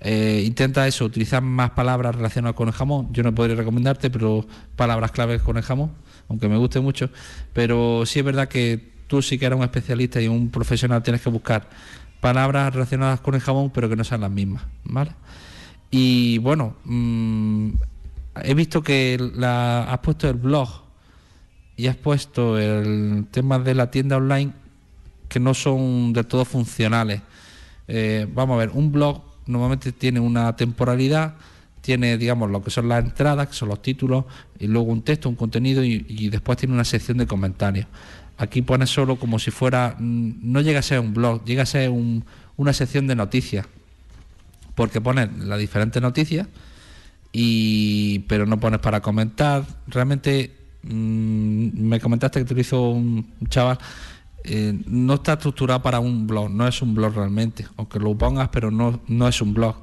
[0.05, 3.13] eh, intenta eso, utilizar más palabras relacionadas con el jamón.
[3.13, 4.45] Yo no podría recomendarte, pero
[4.75, 5.93] palabras claves con el jamón,
[6.29, 7.09] aunque me guste mucho.
[7.53, 11.23] Pero sí es verdad que tú sí que eres un especialista y un profesional tienes
[11.23, 11.69] que buscar
[12.21, 15.13] palabras relacionadas con el jamón, pero que no sean las mismas, ¿vale?
[15.91, 17.71] Y bueno, mm,
[18.43, 20.69] he visto que la, has puesto el blog
[21.77, 24.53] y has puesto el tema de la tienda online
[25.29, 27.23] que no son de todo funcionales.
[27.87, 31.35] Eh, vamos a ver, un blog normalmente tiene una temporalidad,
[31.81, 34.25] tiene, digamos, lo que son las entradas, que son los títulos,
[34.59, 37.87] y luego un texto, un contenido, y, después tiene una sección de comentarios.
[38.39, 41.67] Aquí pone solo como si fuera, mm, no llega a ser un blog, llega a
[41.67, 43.67] ser una sección de noticias,
[44.75, 46.47] porque pone las diferentes noticias,
[47.33, 49.65] y, pero no pones para comentar.
[49.87, 53.79] Realmente mm, me comentaste que te lo hizo un chaval
[54.45, 58.49] eh, no está estructurado para un blog, no es un blog realmente, aunque lo pongas,
[58.49, 59.77] pero no, no es un blog.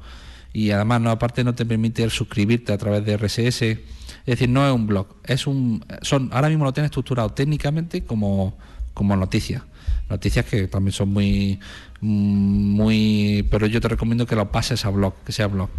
[0.51, 3.79] Y además, no, aparte no te permite suscribirte a través de RSS, es
[4.25, 8.57] decir, no es un blog, es un, son, ahora mismo lo tienes estructurado técnicamente como,
[8.93, 9.63] como noticias.
[10.09, 11.59] Noticias que también son muy,
[12.01, 15.69] muy, pero yo te recomiendo que lo pases a blog, que sea blog.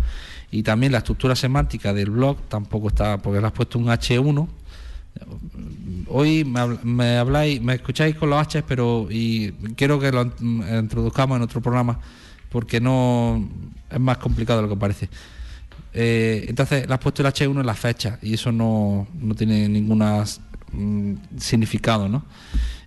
[0.53, 4.49] Y también la estructura semántica del blog tampoco está, porque le has puesto un H1,
[6.09, 11.43] hoy me, habláis, me escucháis con los H, pero y quiero que lo introduzcamos en
[11.43, 11.99] otro programa
[12.51, 13.49] porque no
[13.91, 15.09] es más complicado de lo que parece.
[15.93, 19.69] Eh, entonces le has puesto el H1 en la fecha y eso no, no tiene
[19.69, 22.25] ningún mm, significado, ¿no?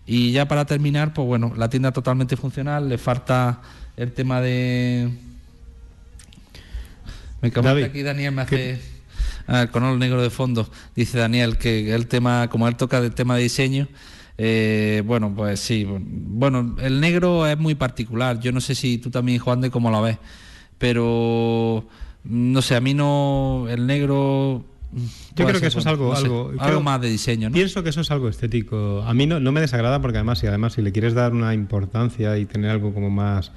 [0.05, 3.61] Y ya para terminar, pues bueno, la tienda totalmente funcional, le falta
[3.95, 5.09] el tema de
[7.41, 8.92] Me comenta aquí Daniel, me hace
[9.47, 10.69] ah, con el negro de fondo.
[10.95, 13.87] Dice Daniel que el tema, como él toca del tema de diseño,
[14.37, 15.85] eh, bueno, pues sí.
[15.87, 18.39] Bueno, el negro es muy particular.
[18.39, 20.17] Yo no sé si tú también, Juan, de cómo lo ves.
[20.77, 21.87] Pero
[22.23, 23.67] no sé, a mí no.
[23.69, 24.65] El negro
[25.35, 27.49] yo creo que eso es algo, algo, más de diseño.
[27.49, 27.53] ¿no?
[27.53, 29.03] Pienso que eso es algo estético.
[29.05, 31.53] A mí no, no me desagrada porque además, y además si le quieres dar una
[31.53, 33.51] importancia y tener algo como más,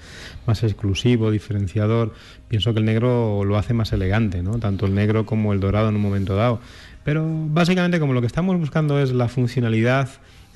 [0.47, 2.15] más exclusivo, diferenciador,
[2.49, 4.59] pienso que el negro lo hace más elegante, ¿no?
[4.59, 6.61] Tanto el negro como el dorado en un momento dado.
[7.05, 10.09] Pero básicamente como lo que estamos buscando es la funcionalidad,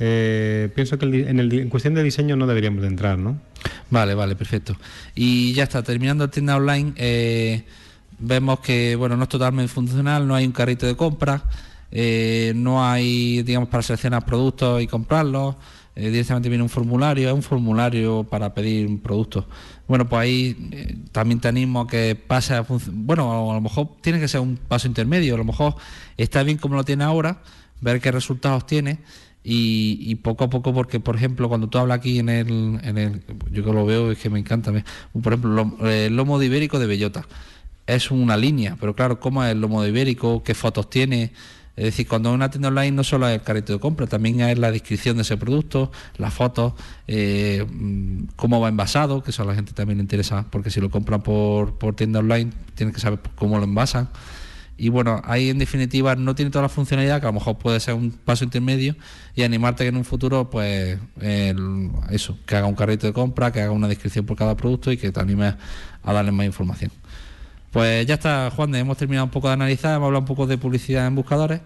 [0.02, 3.38] eh, pienso que en, el, en, cuestión de diseño no deberíamos de entrar, ¿no?
[3.90, 4.76] Vale, vale, perfecto.
[5.14, 6.94] Y ya está, terminando el tienda online.
[6.96, 7.64] Eh,
[8.20, 11.42] vemos que bueno no es totalmente funcional, no hay un carrito de compra,
[11.90, 15.56] eh, no hay, digamos, para seleccionar productos y comprarlos,
[15.96, 19.46] eh, directamente viene un formulario, es un formulario para pedir un producto.
[19.88, 23.88] Bueno, pues ahí eh, también te animo a que pase a bueno, a lo mejor
[24.00, 25.74] tiene que ser un paso intermedio, a lo mejor
[26.16, 27.42] está bien como lo tiene ahora,
[27.80, 28.98] ver qué resultados tiene.
[29.42, 33.22] Y, poco a poco, porque por ejemplo, cuando tú hablas aquí en el, en el
[33.50, 34.70] yo que lo veo es que me encanta,
[35.22, 37.26] por ejemplo, el lomo de ibérico de bellota
[37.94, 41.32] es una línea, pero claro, cómo es el lomo ibérico, qué fotos tiene.
[41.76, 44.58] Es decir, cuando una tienda online no solo es el carrito de compra, también es
[44.58, 46.74] la descripción de ese producto, las fotos,
[47.06, 50.80] eh, mm, cómo va envasado, que eso a la gente también le interesa, porque si
[50.80, 54.10] lo compran por, por tienda online, tienen que saber cómo lo envasan.
[54.76, 57.80] Y bueno, ahí en definitiva no tiene toda la funcionalidad, que a lo mejor puede
[57.80, 58.96] ser un paso intermedio,
[59.34, 60.98] y animarte que en un futuro, pues,
[62.10, 64.96] eso, que haga un carrito de compra, que haga una descripción por cada producto y
[64.96, 65.54] que te anime
[66.02, 66.90] a darle más información.
[67.70, 70.58] Pues ya está, Juan, hemos terminado un poco de analizar, hemos hablado un poco de
[70.58, 71.60] publicidad en buscadores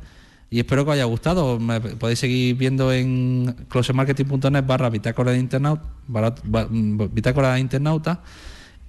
[0.50, 1.58] y espero que os haya gustado.
[1.98, 5.82] Podéis seguir viendo en closemarketing.net barra bitácora de internauta,
[7.10, 8.20] bitácora de internauta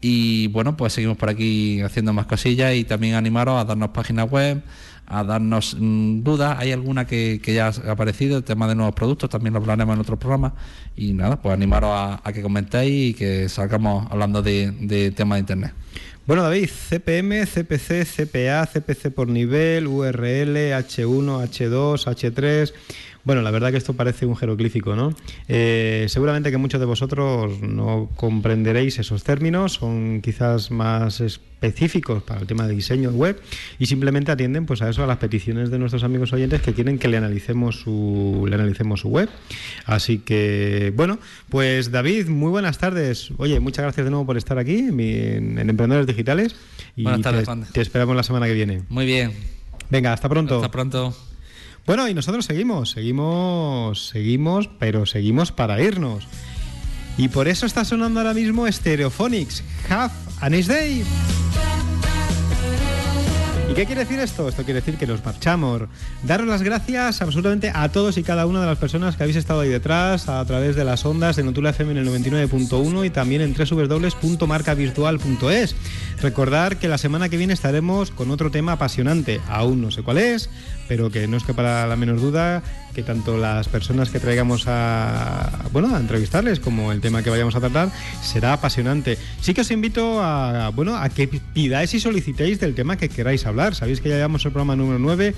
[0.01, 4.29] y bueno, pues seguimos por aquí haciendo más cosillas y también animaros a darnos páginas
[4.29, 4.61] web,
[5.07, 6.59] a darnos mm, dudas.
[6.59, 10.01] Hay alguna que, ya ha aparecido, el tema de nuevos productos, también lo hablaremos en
[10.01, 10.53] otro programa.
[10.95, 11.91] Y nada, pues animaros
[12.23, 15.73] a, que comentéis y que salgamos hablando de, de temas de Internet.
[16.27, 22.73] Bueno, David, CPM, CPC, CPA, CPC por nivel, URL, H1, H2, H3.
[23.25, 25.13] Bueno, la verdad que esto parece un jeroglífico, ¿no?
[25.47, 32.41] Eh, seguramente que muchos de vosotros no comprenderéis esos términos, son quizás más específicos para
[32.41, 33.41] el tema de diseño web
[33.79, 36.99] y simplemente atienden pues a eso, a las peticiones de nuestros amigos oyentes que quieren
[36.99, 39.27] que le analicemos su, le analicemos su web.
[39.85, 41.17] Así que, bueno,
[41.49, 43.31] pues David, muy buenas tardes.
[43.37, 46.55] Oye, muchas gracias de nuevo por estar aquí en, Emprendedores Digitales
[46.95, 48.83] y buenas tardes, te, te esperamos la semana que viene.
[48.89, 49.31] Muy bien.
[49.89, 50.57] Venga, hasta pronto.
[50.57, 51.15] Hasta pronto.
[51.85, 56.27] Bueno, y nosotros seguimos, seguimos, seguimos, pero seguimos para irnos.
[57.17, 61.03] Y por eso está sonando ahora mismo Stereophonics, Have a Nice Day.
[63.69, 64.47] ¿Y qué quiere decir esto?
[64.47, 65.81] Esto quiere decir que nos marchamos.
[66.23, 69.61] Daros las gracias absolutamente a todos y cada una de las personas que habéis estado
[69.61, 73.41] ahí detrás a través de las ondas de Notula FM en el 99.1 y también
[73.41, 75.75] en www.marcavirtual.es.
[76.21, 79.41] Recordar que la semana que viene estaremos con otro tema apasionante.
[79.47, 80.51] Aún no sé cuál es,
[80.87, 82.61] pero que no es que para la menor duda
[82.93, 87.53] que tanto las personas que traigamos a bueno a entrevistarles como el tema que vayamos
[87.55, 87.91] a tratar
[88.23, 89.17] será apasionante.
[89.41, 90.21] Sí que os invito
[90.73, 93.54] bueno a que pidáis y solicitéis del tema que queráis hablar.
[93.73, 95.33] Sabéis que ya llevamos el programa número 9,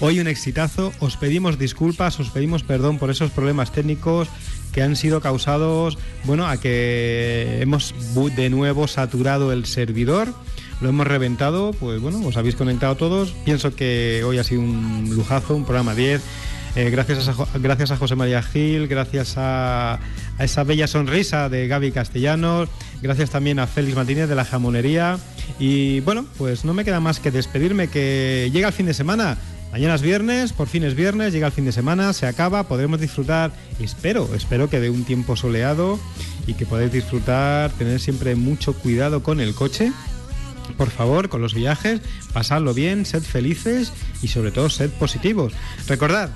[0.00, 0.92] hoy un exitazo.
[1.00, 4.28] Os pedimos disculpas, os pedimos perdón por esos problemas técnicos
[4.72, 7.94] que han sido causados, bueno, a que hemos
[8.36, 10.28] de nuevo saturado el servidor
[10.82, 13.32] lo hemos reventado, pues bueno, os habéis conectado todos.
[13.44, 16.20] Pienso que hoy ha sido un lujazo, un programa 10.
[16.74, 20.00] Eh, gracias, a, gracias a José María Gil, gracias a,
[20.38, 22.68] a, esa bella sonrisa de Gaby Castellanos,
[23.00, 25.18] gracias también a Félix Martínez de la Jamonería.
[25.58, 29.38] Y bueno, pues no me queda más que despedirme, que llega el fin de semana.
[29.72, 33.00] Mañana es viernes, por fin es viernes, llega el fin de semana, se acaba, podremos
[33.00, 35.98] disfrutar, espero, espero que de un tiempo soleado
[36.46, 39.90] y que podáis disfrutar, tener siempre mucho cuidado con el coche
[40.76, 42.00] por favor, con los viajes,
[42.32, 45.52] pasadlo bien, sed felices y sobre todo sed positivos.
[45.86, 46.30] Recordad,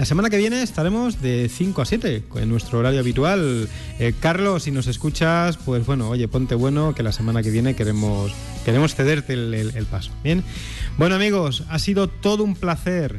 [0.00, 3.68] la semana que viene estaremos de 5 a 7 en nuestro horario habitual.
[3.98, 7.76] Eh, Carlos, si nos escuchas, pues bueno, oye, ponte bueno, que la semana que viene
[7.76, 8.32] queremos,
[8.64, 10.10] queremos cederte el paso.
[10.24, 10.42] Bien.
[10.96, 13.18] Bueno amigos, ha sido todo un placer.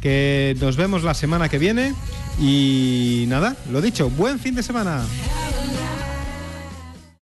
[0.00, 1.94] Que nos vemos la semana que viene.
[2.40, 5.02] Y nada, lo dicho, buen fin de semana.